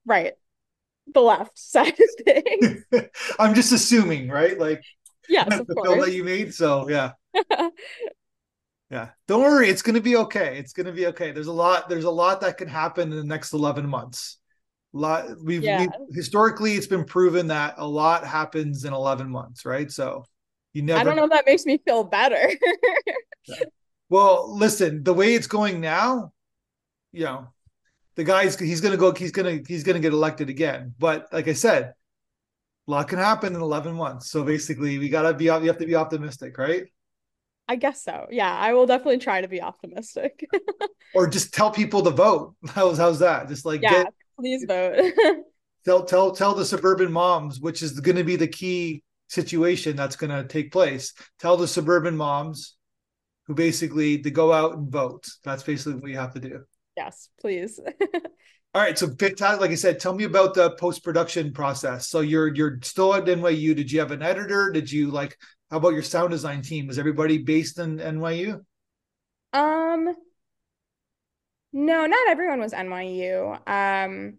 Right, 0.06 0.34
the 1.12 1.22
left 1.22 1.58
side 1.58 1.94
of 2.00 2.26
things. 2.26 2.84
I'm 3.40 3.56
just 3.56 3.72
assuming, 3.72 4.30
right? 4.30 4.60
Like 4.60 4.84
yes, 5.28 5.48
the 5.48 5.82
film 5.84 6.00
that 6.02 6.14
you 6.14 6.24
made. 6.24 6.54
So 6.54 6.90
yeah. 6.90 7.12
yeah. 8.92 9.10
Don't 9.28 9.42
worry, 9.42 9.70
it's 9.70 9.82
gonna 9.82 10.02
be 10.02 10.18
okay. 10.18 10.58
It's 10.60 10.74
gonna 10.74 10.92
be 10.92 11.08
okay. 11.08 11.32
There's 11.32 11.48
a 11.48 11.54
lot, 11.54 11.90
there's 11.90 12.04
a 12.04 12.12
lot 12.12 12.42
that 12.42 12.58
can 12.58 12.68
happen 12.68 13.12
in 13.12 13.18
the 13.18 13.24
next 13.24 13.54
11 13.54 13.88
months. 13.88 14.38
A 14.94 14.98
lot 15.00 15.26
we've, 15.44 15.64
yeah. 15.64 15.80
we've 15.80 16.16
historically 16.16 16.74
it's 16.74 16.86
been 16.86 17.04
proven 17.04 17.48
that 17.48 17.76
a 17.78 17.88
lot 17.88 18.28
happens 18.28 18.86
in 18.86 18.94
11 18.94 19.28
months, 19.28 19.66
right? 19.66 19.92
So 19.92 20.26
you 20.74 20.82
never 20.82 21.00
I 21.00 21.04
don't 21.04 21.16
know 21.16 21.26
if 21.26 21.32
that 21.32 21.46
makes 21.46 21.66
me 21.66 21.78
feel 21.78 22.04
better. 22.04 22.52
Well, 24.14 24.56
listen, 24.56 25.04
the 25.04 25.12
way 25.12 25.34
it's 25.34 25.48
going 25.48 25.82
now, 25.82 26.34
you 27.12 27.24
know, 27.24 27.48
the 28.14 28.24
guy's 28.24 28.60
he's 28.60 28.80
gonna 28.80 28.96
go, 28.96 29.12
he's 29.12 29.32
gonna 29.32 29.62
he's 29.68 29.84
gonna 29.84 30.00
get 30.00 30.14
elected 30.14 30.52
again. 30.52 30.94
But 31.00 31.30
like 31.34 31.48
I 31.48 31.54
said, 31.54 31.96
a 32.88 32.92
lot 32.92 33.08
can 33.08 33.18
happen 33.18 33.56
in 33.56 33.62
11 33.62 33.96
months. 33.96 34.30
So 34.30 34.44
basically, 34.44 35.00
we 35.00 35.10
gotta 35.10 35.34
be 35.34 35.46
you 35.46 35.50
have 35.50 35.80
to 35.80 35.88
be 35.88 35.96
optimistic, 35.96 36.60
right? 36.60 36.84
I 37.68 37.76
guess 37.76 38.04
so. 38.04 38.28
Yeah, 38.30 38.56
I 38.56 38.74
will 38.74 38.86
definitely 38.86 39.18
try 39.18 39.42
to 39.42 39.48
be 39.48 39.64
optimistic. 39.64 40.48
or 41.16 41.28
just 41.28 41.52
tell 41.52 41.72
people 41.72 42.04
to 42.04 42.12
vote. 42.12 42.56
How's 42.68 43.00
how's 43.00 43.18
that? 43.18 43.48
Just 43.48 43.66
like 43.66 43.82
yeah, 43.82 44.04
get, 44.04 44.14
please 44.40 44.64
vote. 44.68 45.12
tell 45.86 46.06
tell 46.06 46.34
tell 46.34 46.54
the 46.54 46.66
suburban 46.66 47.12
moms, 47.12 47.60
which 47.60 47.82
is 47.82 48.00
going 48.00 48.18
to 48.18 48.24
be 48.24 48.36
the 48.36 48.48
key 48.48 49.02
situation 49.28 49.96
that's 49.96 50.16
going 50.16 50.32
to 50.32 50.48
take 50.48 50.72
place. 50.72 51.14
Tell 51.40 51.58
the 51.58 51.68
suburban 51.68 52.16
moms 52.16 52.76
who 53.48 53.56
basically 53.56 54.20
to 54.20 54.32
go 54.32 54.54
out 54.54 54.76
and 54.76 54.92
vote. 54.92 55.28
That's 55.44 55.64
basically 55.64 56.00
what 56.00 56.12
you 56.12 56.18
have 56.18 56.34
to 56.34 56.40
do. 56.40 56.64
Yes, 56.96 57.30
please. 57.40 57.80
All 58.76 58.82
right, 58.82 58.98
so 58.98 59.06
like 59.06 59.70
I 59.70 59.76
said, 59.76 60.00
tell 60.00 60.16
me 60.16 60.24
about 60.24 60.56
the 60.56 60.72
post 60.72 61.04
production 61.04 61.54
process. 61.54 62.10
So 62.10 62.22
you're 62.22 62.54
you're 62.56 62.80
still 62.82 63.14
at 63.14 63.26
NYU. 63.26 63.76
Did 63.76 63.92
you 63.92 64.00
have 64.00 64.12
an 64.12 64.24
editor? 64.24 64.72
Did 64.72 64.92
you 64.92 65.12
like? 65.12 65.38
How 65.70 65.78
about 65.78 65.94
your 65.94 66.02
sound 66.02 66.32
design 66.32 66.64
team? 66.64 66.88
Was 66.88 66.98
everybody 66.98 67.38
based 67.38 67.78
in 67.78 67.98
NYU? 67.98 68.62
Um, 69.54 70.16
no, 71.72 72.06
not 72.08 72.28
everyone 72.30 72.60
was 72.60 72.74
NYU. 72.74 73.60
Um, 73.68 74.38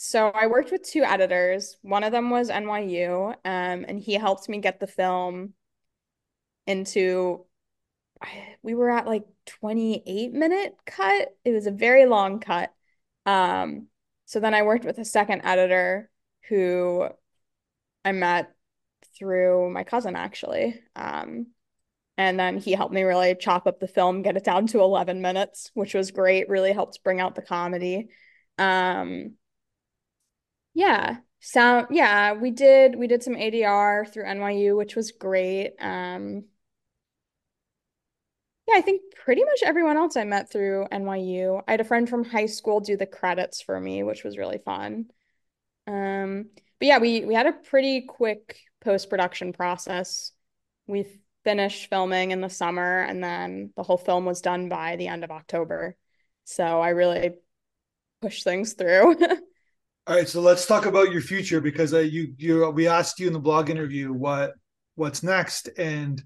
so 0.00 0.28
I 0.28 0.46
worked 0.46 0.70
with 0.70 0.84
two 0.84 1.02
editors. 1.02 1.76
One 1.82 2.04
of 2.04 2.12
them 2.12 2.30
was 2.30 2.50
NYU, 2.50 3.30
um, 3.30 3.34
and 3.44 3.98
he 3.98 4.14
helped 4.14 4.48
me 4.48 4.58
get 4.58 4.78
the 4.78 4.86
film 4.86 5.54
into 6.68 7.44
we 8.62 8.74
were 8.74 8.90
at 8.90 9.06
like 9.06 9.24
28 9.46 10.32
minute 10.32 10.76
cut. 10.86 11.36
It 11.44 11.50
was 11.50 11.66
a 11.66 11.72
very 11.72 12.06
long 12.06 12.38
cut. 12.38 12.72
Um, 13.26 13.88
so 14.26 14.38
then 14.38 14.54
I 14.54 14.62
worked 14.62 14.84
with 14.84 14.98
a 14.98 15.04
second 15.04 15.42
editor 15.44 16.08
who 16.48 17.08
I 18.04 18.12
met 18.12 18.54
through 19.18 19.70
my 19.70 19.82
cousin 19.82 20.14
actually. 20.14 20.80
Um, 20.94 21.48
and 22.16 22.38
then 22.38 22.58
he 22.58 22.72
helped 22.72 22.94
me 22.94 23.02
really 23.02 23.34
chop 23.34 23.66
up 23.66 23.80
the 23.80 23.88
film, 23.88 24.22
get 24.22 24.36
it 24.36 24.44
down 24.44 24.68
to 24.68 24.80
11 24.80 25.20
minutes, 25.22 25.72
which 25.74 25.94
was 25.94 26.12
great, 26.12 26.48
really 26.48 26.72
helped 26.72 27.02
bring 27.02 27.20
out 27.20 27.34
the 27.34 27.42
comedy. 27.42 28.10
Um, 28.58 29.34
yeah. 30.74 31.18
So 31.40 31.86
yeah, 31.90 32.32
we 32.34 32.50
did 32.50 32.96
we 32.96 33.06
did 33.06 33.22
some 33.22 33.36
ADR 33.36 34.04
through 34.04 34.24
NYU, 34.24 34.76
which 34.76 34.96
was 34.96 35.12
great. 35.12 35.74
Um 35.80 36.44
yeah, 38.66 38.74
I 38.76 38.80
think 38.82 39.02
pretty 39.24 39.44
much 39.44 39.62
everyone 39.64 39.96
else 39.96 40.16
I 40.16 40.24
met 40.24 40.50
through 40.50 40.86
NYU. 40.92 41.62
I 41.66 41.70
had 41.72 41.80
a 41.80 41.84
friend 41.84 42.08
from 42.08 42.24
high 42.24 42.46
school 42.46 42.80
do 42.80 42.96
the 42.96 43.06
credits 43.06 43.62
for 43.62 43.78
me, 43.80 44.02
which 44.02 44.24
was 44.24 44.36
really 44.36 44.58
fun. 44.58 45.06
Um, 45.86 46.50
but 46.80 46.86
yeah, 46.86 46.98
we 46.98 47.24
we 47.24 47.34
had 47.34 47.46
a 47.46 47.52
pretty 47.52 48.02
quick 48.02 48.60
post-production 48.82 49.52
process. 49.54 50.32
We 50.86 51.06
finished 51.44 51.90
filming 51.90 52.32
in 52.32 52.40
the 52.42 52.50
summer 52.50 53.00
and 53.02 53.24
then 53.24 53.72
the 53.76 53.84
whole 53.84 53.98
film 53.98 54.26
was 54.26 54.42
done 54.42 54.68
by 54.68 54.96
the 54.96 55.08
end 55.08 55.24
of 55.24 55.30
October. 55.32 55.96
So 56.44 56.64
I 56.80 56.90
really 56.90 57.34
pushed 58.22 58.44
things 58.44 58.74
through. 58.74 59.16
All 60.08 60.14
right, 60.14 60.26
so 60.26 60.40
let's 60.40 60.64
talk 60.64 60.86
about 60.86 61.12
your 61.12 61.20
future 61.20 61.60
because 61.60 61.92
uh, 61.92 61.98
you 61.98 62.32
you 62.38 62.70
we 62.70 62.88
asked 62.88 63.20
you 63.20 63.26
in 63.26 63.34
the 63.34 63.38
blog 63.38 63.68
interview 63.68 64.10
what 64.10 64.54
what's 64.94 65.22
next, 65.22 65.68
and 65.76 66.22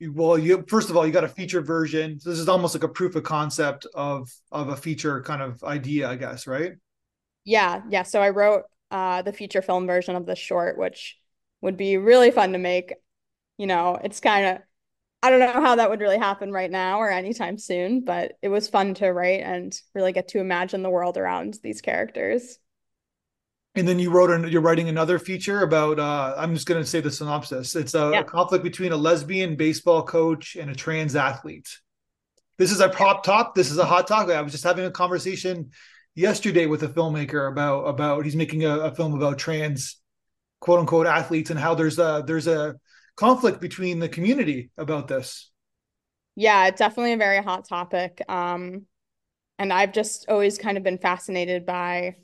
you, 0.00 0.12
well, 0.12 0.36
you 0.36 0.64
first 0.66 0.90
of 0.90 0.96
all 0.96 1.06
you 1.06 1.12
got 1.12 1.22
a 1.22 1.28
feature 1.28 1.60
version. 1.60 2.18
This 2.24 2.40
is 2.40 2.48
almost 2.48 2.74
like 2.74 2.82
a 2.82 2.88
proof 2.88 3.14
of 3.14 3.22
concept 3.22 3.86
of 3.94 4.28
of 4.50 4.70
a 4.70 4.76
feature 4.76 5.22
kind 5.22 5.40
of 5.40 5.62
idea, 5.62 6.10
I 6.10 6.16
guess, 6.16 6.48
right? 6.48 6.72
Yeah, 7.44 7.82
yeah. 7.90 8.02
So 8.02 8.20
I 8.20 8.30
wrote 8.30 8.64
uh, 8.90 9.22
the 9.22 9.32
feature 9.32 9.62
film 9.62 9.86
version 9.86 10.16
of 10.16 10.26
the 10.26 10.34
short, 10.34 10.76
which 10.76 11.16
would 11.60 11.76
be 11.76 11.98
really 11.98 12.32
fun 12.32 12.54
to 12.54 12.58
make. 12.58 12.92
You 13.56 13.68
know, 13.68 14.00
it's 14.02 14.18
kind 14.18 14.46
of 14.46 14.58
I 15.22 15.30
don't 15.30 15.38
know 15.38 15.62
how 15.64 15.76
that 15.76 15.90
would 15.90 16.00
really 16.00 16.18
happen 16.18 16.50
right 16.50 16.72
now 16.72 16.98
or 16.98 17.08
anytime 17.08 17.56
soon, 17.56 18.00
but 18.00 18.32
it 18.42 18.48
was 18.48 18.68
fun 18.68 18.94
to 18.94 19.12
write 19.12 19.42
and 19.42 19.72
really 19.94 20.10
get 20.10 20.26
to 20.30 20.40
imagine 20.40 20.82
the 20.82 20.90
world 20.90 21.16
around 21.18 21.60
these 21.62 21.80
characters 21.80 22.58
and 23.74 23.88
then 23.88 23.98
you 23.98 24.10
wrote 24.10 24.30
an, 24.30 24.50
you're 24.50 24.60
writing 24.60 24.88
another 24.88 25.18
feature 25.18 25.62
about 25.62 25.98
uh, 25.98 26.34
i'm 26.36 26.54
just 26.54 26.66
going 26.66 26.80
to 26.80 26.86
say 26.86 27.00
the 27.00 27.10
synopsis. 27.10 27.74
It's 27.74 27.94
a, 27.94 28.10
yeah. 28.12 28.20
a, 28.20 28.24
conflict 28.24 28.64
between 28.64 28.92
a 28.92 28.96
lesbian 28.96 29.56
baseball 29.56 30.02
coach 30.02 30.56
and 30.56 30.70
a 30.70 30.74
trans 30.74 31.16
athlete. 31.16 31.68
This 32.58 32.70
is 32.70 32.80
a 32.80 32.88
pop 32.88 33.24
top 33.24 33.54
this 33.54 33.70
is 33.70 33.78
a 33.78 33.84
hot 33.84 34.06
topic 34.06 34.36
i 34.36 34.42
was 34.42 34.52
just 34.52 34.64
having 34.64 34.84
a 34.84 34.90
conversation 34.90 35.70
yesterday 36.14 36.66
with 36.66 36.82
a 36.82 36.88
filmmaker 36.88 37.50
about 37.50 37.84
about 37.84 38.24
he's 38.24 38.36
making 38.36 38.64
a, 38.64 38.78
a 38.78 38.94
film 38.94 39.14
about 39.14 39.38
trans 39.38 39.96
quote 40.60 40.78
unquote 40.78 41.06
athletes 41.06 41.50
and 41.50 41.58
how 41.58 41.74
there's 41.74 41.98
a 41.98 42.22
there's 42.26 42.46
a 42.46 42.76
conflict 43.16 43.60
between 43.60 43.98
the 43.98 44.08
community 44.08 44.70
about 44.76 45.08
this. 45.08 45.50
Yeah 46.36 46.66
it's 46.66 46.78
definitely 46.78 47.14
a 47.14 47.18
very 47.18 47.42
hot 47.42 47.66
topic. 47.66 48.22
Um 48.28 48.86
and 49.58 49.72
i've 49.72 49.92
just 49.92 50.28
always 50.28 50.58
kind 50.58 50.76
of 50.76 50.84
been 50.84 50.98
fascinated 50.98 51.66
by 51.66 52.16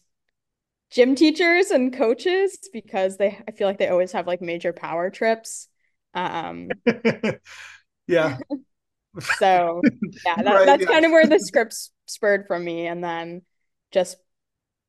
gym 0.90 1.14
teachers 1.14 1.70
and 1.70 1.92
coaches 1.92 2.59
because 2.72 3.16
they 3.16 3.38
I 3.46 3.53
feel 3.53 3.66
like 3.68 3.79
they 3.79 3.88
always 3.88 4.12
have 4.12 4.27
like 4.27 4.40
major 4.40 4.72
power 4.72 5.11
trips. 5.11 5.68
Um 6.14 6.68
yeah. 8.07 8.38
so 9.38 9.83
yeah, 10.24 10.37
that, 10.37 10.44
right, 10.46 10.66
that's 10.66 10.83
yeah. 10.83 10.88
kind 10.88 11.05
of 11.05 11.12
where 11.12 11.27
the 11.27 11.38
script 11.44 11.77
spurred 12.07 12.46
from 12.46 12.64
me 12.64 12.87
and 12.87 13.03
then 13.03 13.42
just 13.90 14.16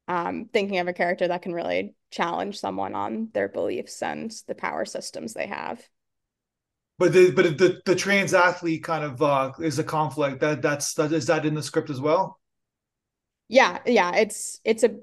um 0.08 0.50
thinking 0.52 0.80
of 0.80 0.88
a 0.88 0.94
character 0.94 1.28
that 1.28 1.42
can 1.42 1.54
really 1.54 1.96
challenge 2.12 2.60
someone 2.60 2.96
on 2.96 3.30
their 3.34 3.48
beliefs 3.48 4.02
and 4.02 4.32
the 4.48 4.56
power 4.56 4.86
systems 4.86 5.34
they 5.34 5.48
have. 5.48 5.82
But 6.98 7.14
the 7.14 7.32
but 7.32 7.58
the 7.58 7.82
the 7.86 7.96
trans 7.96 8.34
athlete 8.34 8.84
kind 8.84 9.04
of 9.04 9.22
uh 9.22 9.54
is 9.60 9.80
a 9.80 9.84
conflict 9.84 10.42
that 10.42 10.62
that's 10.62 10.94
that 10.96 11.12
is 11.14 11.28
that 11.28 11.46
in 11.46 11.54
the 11.56 11.64
script 11.64 11.90
as 11.90 12.02
well? 12.02 12.40
Yeah, 13.48 13.80
yeah, 13.86 14.16
it's 14.16 14.60
it's 14.64 14.84
a 14.84 14.96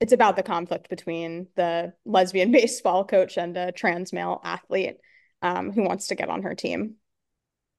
it's 0.00 0.12
about 0.12 0.36
the 0.36 0.42
conflict 0.42 0.88
between 0.88 1.46
the 1.56 1.92
lesbian 2.04 2.50
baseball 2.52 3.04
coach 3.04 3.36
and 3.36 3.56
a 3.56 3.70
trans 3.70 4.12
male 4.12 4.40
athlete 4.42 4.96
um, 5.42 5.70
who 5.70 5.82
wants 5.82 6.08
to 6.08 6.14
get 6.14 6.28
on 6.28 6.42
her 6.42 6.54
team. 6.54 6.96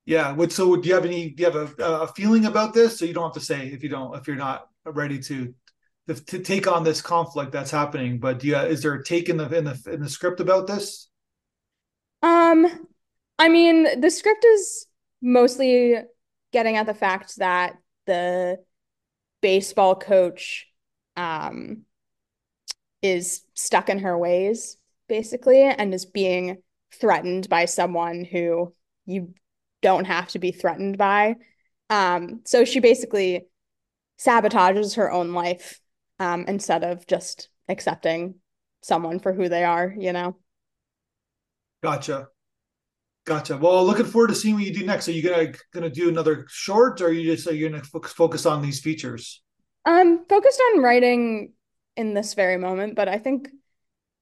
Yeah. 0.06 0.32
What? 0.32 0.52
So, 0.52 0.76
do 0.76 0.88
you 0.88 0.96
have 0.96 1.06
any? 1.06 1.30
Do 1.30 1.44
you 1.44 1.52
have 1.52 1.80
a, 1.80 1.84
a 1.84 2.08
feeling 2.08 2.46
about 2.46 2.74
this? 2.74 2.98
So 2.98 3.06
you 3.06 3.14
don't 3.14 3.26
have 3.26 3.34
to 3.34 3.40
say 3.40 3.68
if 3.68 3.84
you 3.84 3.90
don't, 3.90 4.16
if 4.16 4.28
you're 4.28 4.36
not 4.36 4.68
ready 4.86 5.20
to 5.20 5.54
to 6.08 6.40
take 6.40 6.68
on 6.68 6.84
this 6.84 7.02
conflict 7.02 7.52
that's 7.52 7.72
happening. 7.72 8.20
But 8.20 8.40
do 8.40 8.48
you? 8.48 8.58
Is 8.58 8.82
there 8.82 8.94
a 8.94 9.04
take 9.04 9.30
in 9.30 9.38
the 9.38 9.50
in 9.56 9.66
the 9.66 9.80
in 9.92 10.02
the 10.02 10.10
script 10.10 10.40
about 10.40 10.68
this? 10.68 11.08
Um, 12.24 12.88
I 13.38 13.50
mean, 13.50 14.00
the 14.00 14.10
script 14.10 14.44
is 14.44 14.88
mostly 15.22 15.98
getting 16.52 16.78
at 16.78 16.88
the 16.88 16.94
fact 16.94 17.38
that 17.38 17.78
the 18.08 18.58
baseball 19.42 19.96
coach 19.96 20.68
um 21.16 21.84
is 23.02 23.42
stuck 23.54 23.90
in 23.90 24.00
her 24.00 24.18
ways 24.18 24.78
basically 25.08 25.62
and 25.62 25.94
is 25.94 26.06
being 26.06 26.62
threatened 26.94 27.50
by 27.50 27.66
someone 27.66 28.24
who 28.24 28.74
you 29.06 29.34
don't 29.82 30.06
have 30.06 30.28
to 30.28 30.40
be 30.40 30.52
threatened 30.52 30.98
by 30.98 31.36
um 31.90 32.42
so 32.46 32.64
she 32.64 32.80
basically 32.80 33.46
sabotages 34.20 34.96
her 34.96 35.12
own 35.12 35.34
life 35.34 35.80
um 36.20 36.46
instead 36.48 36.84
of 36.84 37.06
just 37.08 37.50
accepting 37.68 38.36
someone 38.84 39.20
for 39.20 39.34
who 39.34 39.50
they 39.50 39.64
are 39.64 39.94
you 39.98 40.14
know 40.14 40.36
gotcha 41.82 42.28
Gotcha. 43.26 43.56
Well, 43.56 43.86
looking 43.86 44.06
forward 44.06 44.30
to 44.30 44.36
seeing 44.36 44.56
what 44.56 44.64
you 44.64 44.74
do 44.74 44.86
next. 44.86 45.08
Are 45.08 45.12
you 45.12 45.22
gonna 45.22 45.54
gonna 45.74 45.92
do 45.92 46.10
another 46.10 46.46
short, 46.50 47.02
or 47.02 47.08
are 47.08 47.12
you 47.12 47.36
just 47.36 47.48
are 47.48 47.54
you 47.54 47.70
gonna 47.70 47.84
focus 47.84 48.46
on 48.48 48.64
these 48.64 48.80
features? 48.80 49.44
Um, 49.86 50.26
focused 50.28 50.62
on 50.74 50.82
writing 50.82 51.54
in 51.96 52.14
this 52.14 52.34
very 52.34 52.58
moment, 52.58 52.96
but 52.96 53.08
I 53.08 53.18
think 53.18 53.50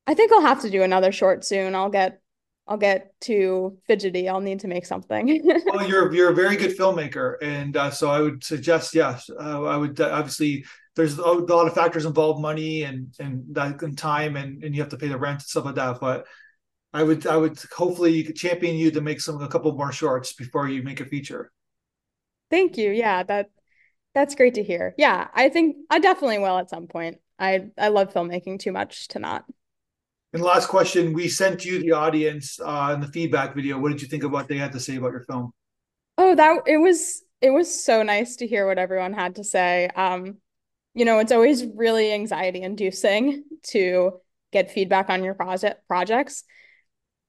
I 0.07 0.13
think 0.13 0.31
I'll 0.31 0.41
have 0.41 0.61
to 0.61 0.69
do 0.69 0.83
another 0.83 1.11
short 1.11 1.45
soon. 1.45 1.75
I'll 1.75 1.89
get 1.89 2.21
I'll 2.67 2.77
get 2.77 3.19
too 3.19 3.79
fidgety. 3.87 4.29
I'll 4.29 4.41
need 4.41 4.59
to 4.61 4.67
make 4.67 4.85
something. 4.85 5.41
well, 5.65 5.87
you're 5.87 6.13
you're 6.13 6.31
a 6.31 6.35
very 6.35 6.55
good 6.55 6.77
filmmaker, 6.77 7.35
and 7.41 7.75
uh, 7.75 7.91
so 7.91 8.09
I 8.09 8.21
would 8.21 8.43
suggest 8.43 8.93
yes. 8.93 9.29
Uh, 9.29 9.63
I 9.63 9.75
would 9.77 9.99
uh, 9.99 10.09
obviously 10.11 10.65
there's 10.95 11.17
a 11.17 11.23
lot 11.23 11.67
of 11.67 11.73
factors 11.73 12.05
involved, 12.05 12.41
money 12.41 12.83
and 12.83 13.13
and 13.19 13.43
that 13.55 13.81
and 13.81 13.97
time, 13.97 14.35
and 14.35 14.63
and 14.63 14.75
you 14.75 14.81
have 14.81 14.91
to 14.91 14.97
pay 14.97 15.07
the 15.07 15.17
rent 15.17 15.41
and 15.41 15.43
stuff 15.43 15.65
like 15.65 15.75
that. 15.75 15.99
But 15.99 16.25
I 16.93 17.03
would 17.03 17.25
I 17.27 17.37
would 17.37 17.59
hopefully 17.75 18.23
champion 18.33 18.75
you 18.75 18.91
to 18.91 19.01
make 19.01 19.21
some 19.21 19.41
a 19.41 19.47
couple 19.47 19.71
more 19.73 19.91
shorts 19.91 20.33
before 20.33 20.67
you 20.67 20.83
make 20.83 21.01
a 21.01 21.05
feature. 21.05 21.51
Thank 22.49 22.77
you. 22.77 22.91
Yeah, 22.91 23.23
that 23.23 23.51
that's 24.13 24.35
great 24.35 24.55
to 24.55 24.63
hear. 24.63 24.95
Yeah, 24.97 25.27
I 25.33 25.49
think 25.49 25.77
I 25.89 25.99
definitely 25.99 26.39
will 26.39 26.57
at 26.57 26.69
some 26.69 26.87
point. 26.87 27.19
I 27.39 27.69
I 27.77 27.87
love 27.87 28.13
filmmaking 28.13 28.59
too 28.59 28.71
much 28.71 29.07
to 29.09 29.19
not. 29.19 29.45
And 30.33 30.43
last 30.43 30.67
question, 30.67 31.13
we 31.13 31.27
sent 31.27 31.65
you 31.65 31.79
the 31.79 31.93
audience 31.93 32.59
uh, 32.63 32.91
in 32.93 33.01
the 33.01 33.07
feedback 33.07 33.55
video. 33.55 33.79
What 33.79 33.91
did 33.91 34.01
you 34.01 34.07
think 34.07 34.23
of 34.23 34.31
what 34.31 34.47
they 34.47 34.57
had 34.57 34.73
to 34.73 34.79
say 34.79 34.97
about 34.97 35.11
your 35.11 35.23
film? 35.23 35.51
Oh, 36.17 36.35
that 36.35 36.63
it 36.67 36.77
was 36.77 37.23
it 37.41 37.49
was 37.49 37.83
so 37.83 38.03
nice 38.03 38.35
to 38.37 38.47
hear 38.47 38.67
what 38.67 38.77
everyone 38.77 39.13
had 39.13 39.35
to 39.35 39.43
say. 39.43 39.87
Um, 39.95 40.37
you 40.93 41.05
know, 41.05 41.19
it's 41.19 41.31
always 41.31 41.65
really 41.65 42.11
anxiety 42.13 42.61
inducing 42.61 43.43
to 43.67 44.19
get 44.51 44.71
feedback 44.71 45.09
on 45.09 45.23
your 45.23 45.33
project 45.33 45.87
projects, 45.87 46.43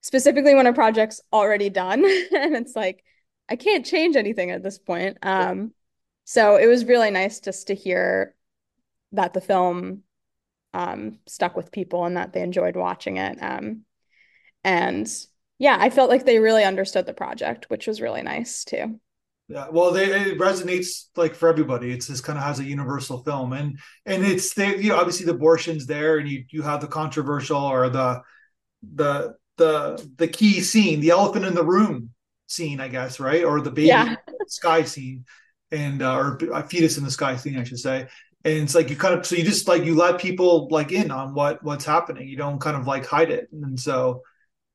specifically 0.00 0.54
when 0.54 0.66
a 0.66 0.72
project's 0.72 1.20
already 1.32 1.70
done 1.70 2.04
and 2.34 2.56
it's 2.56 2.74
like 2.74 3.04
I 3.48 3.56
can't 3.56 3.84
change 3.84 4.16
anything 4.16 4.50
at 4.50 4.62
this 4.62 4.78
point. 4.78 5.18
Um, 5.22 5.72
so 6.24 6.56
it 6.56 6.66
was 6.66 6.84
really 6.84 7.10
nice 7.10 7.40
just 7.40 7.66
to 7.66 7.74
hear 7.74 8.34
that 9.12 9.34
the 9.34 9.40
film 9.40 10.02
um, 10.74 11.18
stuck 11.26 11.56
with 11.56 11.72
people 11.72 12.04
and 12.04 12.16
that 12.16 12.32
they 12.32 12.42
enjoyed 12.42 12.76
watching 12.76 13.16
it. 13.16 13.38
Um, 13.40 13.84
and 14.64 15.08
yeah, 15.58 15.76
I 15.78 15.90
felt 15.90 16.10
like 16.10 16.24
they 16.24 16.38
really 16.38 16.64
understood 16.64 17.06
the 17.06 17.14
project, 17.14 17.66
which 17.68 17.86
was 17.86 18.00
really 18.00 18.22
nice 18.22 18.64
too. 18.64 19.00
Yeah, 19.48 19.66
well, 19.68 19.90
they, 19.90 20.04
it 20.04 20.38
resonates 20.38 21.06
like 21.16 21.34
for 21.34 21.48
everybody. 21.48 21.90
It's 21.90 22.06
just 22.06 22.22
kind 22.22 22.38
of 22.38 22.44
has 22.44 22.60
a 22.60 22.64
universal 22.64 23.24
film, 23.24 23.52
and 23.52 23.80
and 24.06 24.24
it's 24.24 24.54
they 24.54 24.76
you 24.76 24.90
know 24.90 24.96
obviously 24.96 25.26
the 25.26 25.32
abortion's 25.32 25.86
there, 25.86 26.18
and 26.18 26.28
you 26.28 26.44
you 26.50 26.62
have 26.62 26.80
the 26.80 26.86
controversial 26.86 27.58
or 27.58 27.88
the 27.88 28.22
the 28.94 29.34
the 29.56 30.08
the 30.16 30.28
key 30.28 30.60
scene, 30.60 31.00
the 31.00 31.10
elephant 31.10 31.46
in 31.46 31.54
the 31.54 31.64
room 31.64 32.10
scene, 32.46 32.80
I 32.80 32.86
guess, 32.86 33.18
right, 33.18 33.42
or 33.42 33.60
the 33.60 33.72
baby 33.72 33.88
yeah. 33.88 34.14
sky 34.46 34.84
scene, 34.84 35.24
and 35.72 36.00
uh, 36.00 36.16
or 36.16 36.38
fetus 36.68 36.96
in 36.96 37.02
the 37.02 37.10
sky 37.10 37.34
scene, 37.34 37.58
I 37.58 37.64
should 37.64 37.80
say. 37.80 38.06
And 38.44 38.54
it's 38.54 38.74
like 38.74 38.88
you 38.88 38.96
kind 38.96 39.14
of 39.14 39.26
so 39.26 39.36
you 39.36 39.44
just 39.44 39.68
like 39.68 39.84
you 39.84 39.94
let 39.94 40.18
people 40.18 40.68
like 40.70 40.92
in 40.92 41.10
on 41.10 41.34
what 41.34 41.62
what's 41.62 41.84
happening. 41.84 42.26
You 42.28 42.36
don't 42.36 42.58
kind 42.60 42.76
of 42.76 42.86
like 42.86 43.06
hide 43.06 43.30
it, 43.30 43.48
and 43.52 43.78
so 43.78 44.22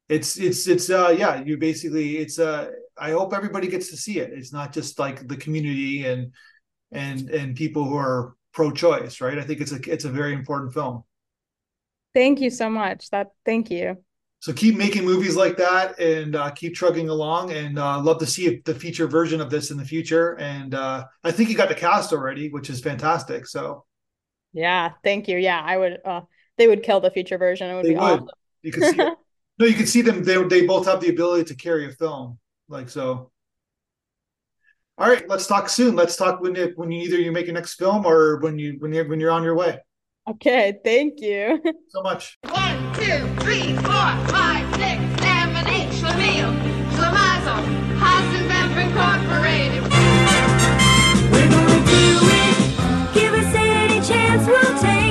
it's 0.07 0.37
it's 0.37 0.67
it's 0.67 0.89
uh 0.89 1.15
yeah 1.17 1.43
you 1.43 1.57
basically 1.57 2.17
it's 2.17 2.37
uh 2.37 2.69
i 2.95 3.09
hope 3.09 3.33
everybody 3.33 3.67
gets 3.67 3.89
to 3.89 3.97
see 3.97 4.19
it. 4.19 4.31
It's 4.33 4.53
not 4.53 4.71
just 4.71 4.99
like 4.99 5.27
the 5.27 5.37
community 5.37 6.05
and 6.05 6.31
and 6.91 7.29
and 7.31 7.55
people 7.55 7.85
who 7.85 7.97
are 7.97 8.35
pro-choice 8.53 9.19
right? 9.19 9.39
I 9.39 9.41
think 9.41 9.61
it's 9.61 9.71
a 9.71 9.79
it's 9.91 10.05
a 10.05 10.09
very 10.11 10.33
important 10.33 10.73
film. 10.73 11.03
Thank 12.13 12.39
you 12.41 12.49
so 12.49 12.69
much. 12.69 13.09
That 13.09 13.31
thank 13.45 13.71
you 13.71 14.04
so 14.45 14.53
keep 14.53 14.75
making 14.75 15.03
movies 15.03 15.35
like 15.35 15.57
that 15.57 15.99
and 15.99 16.35
uh, 16.35 16.51
keep 16.51 16.75
trugging 16.75 17.09
along 17.09 17.51
and 17.51 17.79
uh, 17.79 17.99
love 17.99 18.19
to 18.19 18.27
see 18.27 18.61
the 18.65 18.75
feature 18.75 19.07
version 19.07 19.41
of 19.41 19.49
this 19.49 19.71
in 19.71 19.77
the 19.77 19.83
future 19.83 20.37
and 20.39 20.75
uh, 20.75 21.03
i 21.23 21.31
think 21.31 21.49
you 21.49 21.55
got 21.57 21.67
the 21.67 21.73
cast 21.73 22.13
already 22.13 22.49
which 22.49 22.69
is 22.69 22.79
fantastic 22.79 23.47
so 23.47 23.83
yeah 24.53 24.91
thank 25.03 25.27
you 25.27 25.37
yeah 25.37 25.59
i 25.65 25.75
would 25.75 25.97
uh 26.05 26.21
they 26.59 26.67
would 26.67 26.83
kill 26.83 26.99
the 26.99 27.09
feature 27.09 27.39
version 27.39 27.71
it 27.71 27.73
would 27.75 27.83
they 27.83 27.89
be 27.89 27.95
would. 27.95 28.01
awesome 28.03 28.27
you 28.61 28.71
can 28.71 28.83
see 28.83 29.01
it 29.01 29.13
No, 29.57 29.65
you 29.65 29.73
can 29.73 29.87
see 29.87 30.01
them. 30.01 30.23
They 30.23 30.41
they 30.43 30.65
both 30.65 30.85
have 30.85 30.99
the 30.99 31.09
ability 31.09 31.45
to 31.45 31.55
carry 31.55 31.87
a 31.87 31.91
film, 31.91 32.39
like 32.67 32.89
so. 32.89 33.31
All 34.97 35.09
right, 35.09 35.27
let's 35.29 35.47
talk 35.47 35.69
soon. 35.69 35.95
Let's 35.95 36.15
talk 36.15 36.41
when 36.41 36.55
you, 36.55 36.73
when 36.75 36.91
you 36.91 37.03
either 37.03 37.17
you 37.17 37.31
make 37.31 37.45
your 37.45 37.55
next 37.55 37.75
film 37.75 38.05
or 38.05 38.39
when 38.41 38.59
you 38.59 38.75
when 38.79 38.91
you 38.93 39.07
when 39.07 39.19
you're 39.19 39.31
on 39.31 39.43
your 39.43 39.55
way. 39.55 39.79
Okay, 40.27 40.79
thank 40.83 41.21
you 41.21 41.61
so 41.89 42.01
much. 42.01 42.37
One, 42.49 42.93
two, 42.95 43.27
three, 43.43 43.73
four, 43.75 44.09
five, 44.33 44.65
six, 44.75 44.99
seven, 45.21 45.67
eight. 45.67 45.89
Schlemiel, 45.99 46.51
Schlemazel, 46.95 47.61
Hasenpfeffer 48.01 48.81
Incorporated. 48.87 49.83
We're 51.31 51.49
gonna 51.49 51.85
do 51.85 52.07
it. 52.41 53.13
Give 53.13 53.33
us 53.33 53.53
any 53.55 54.01
chance, 54.01 54.47
we'll 54.47 54.79
take. 54.79 55.04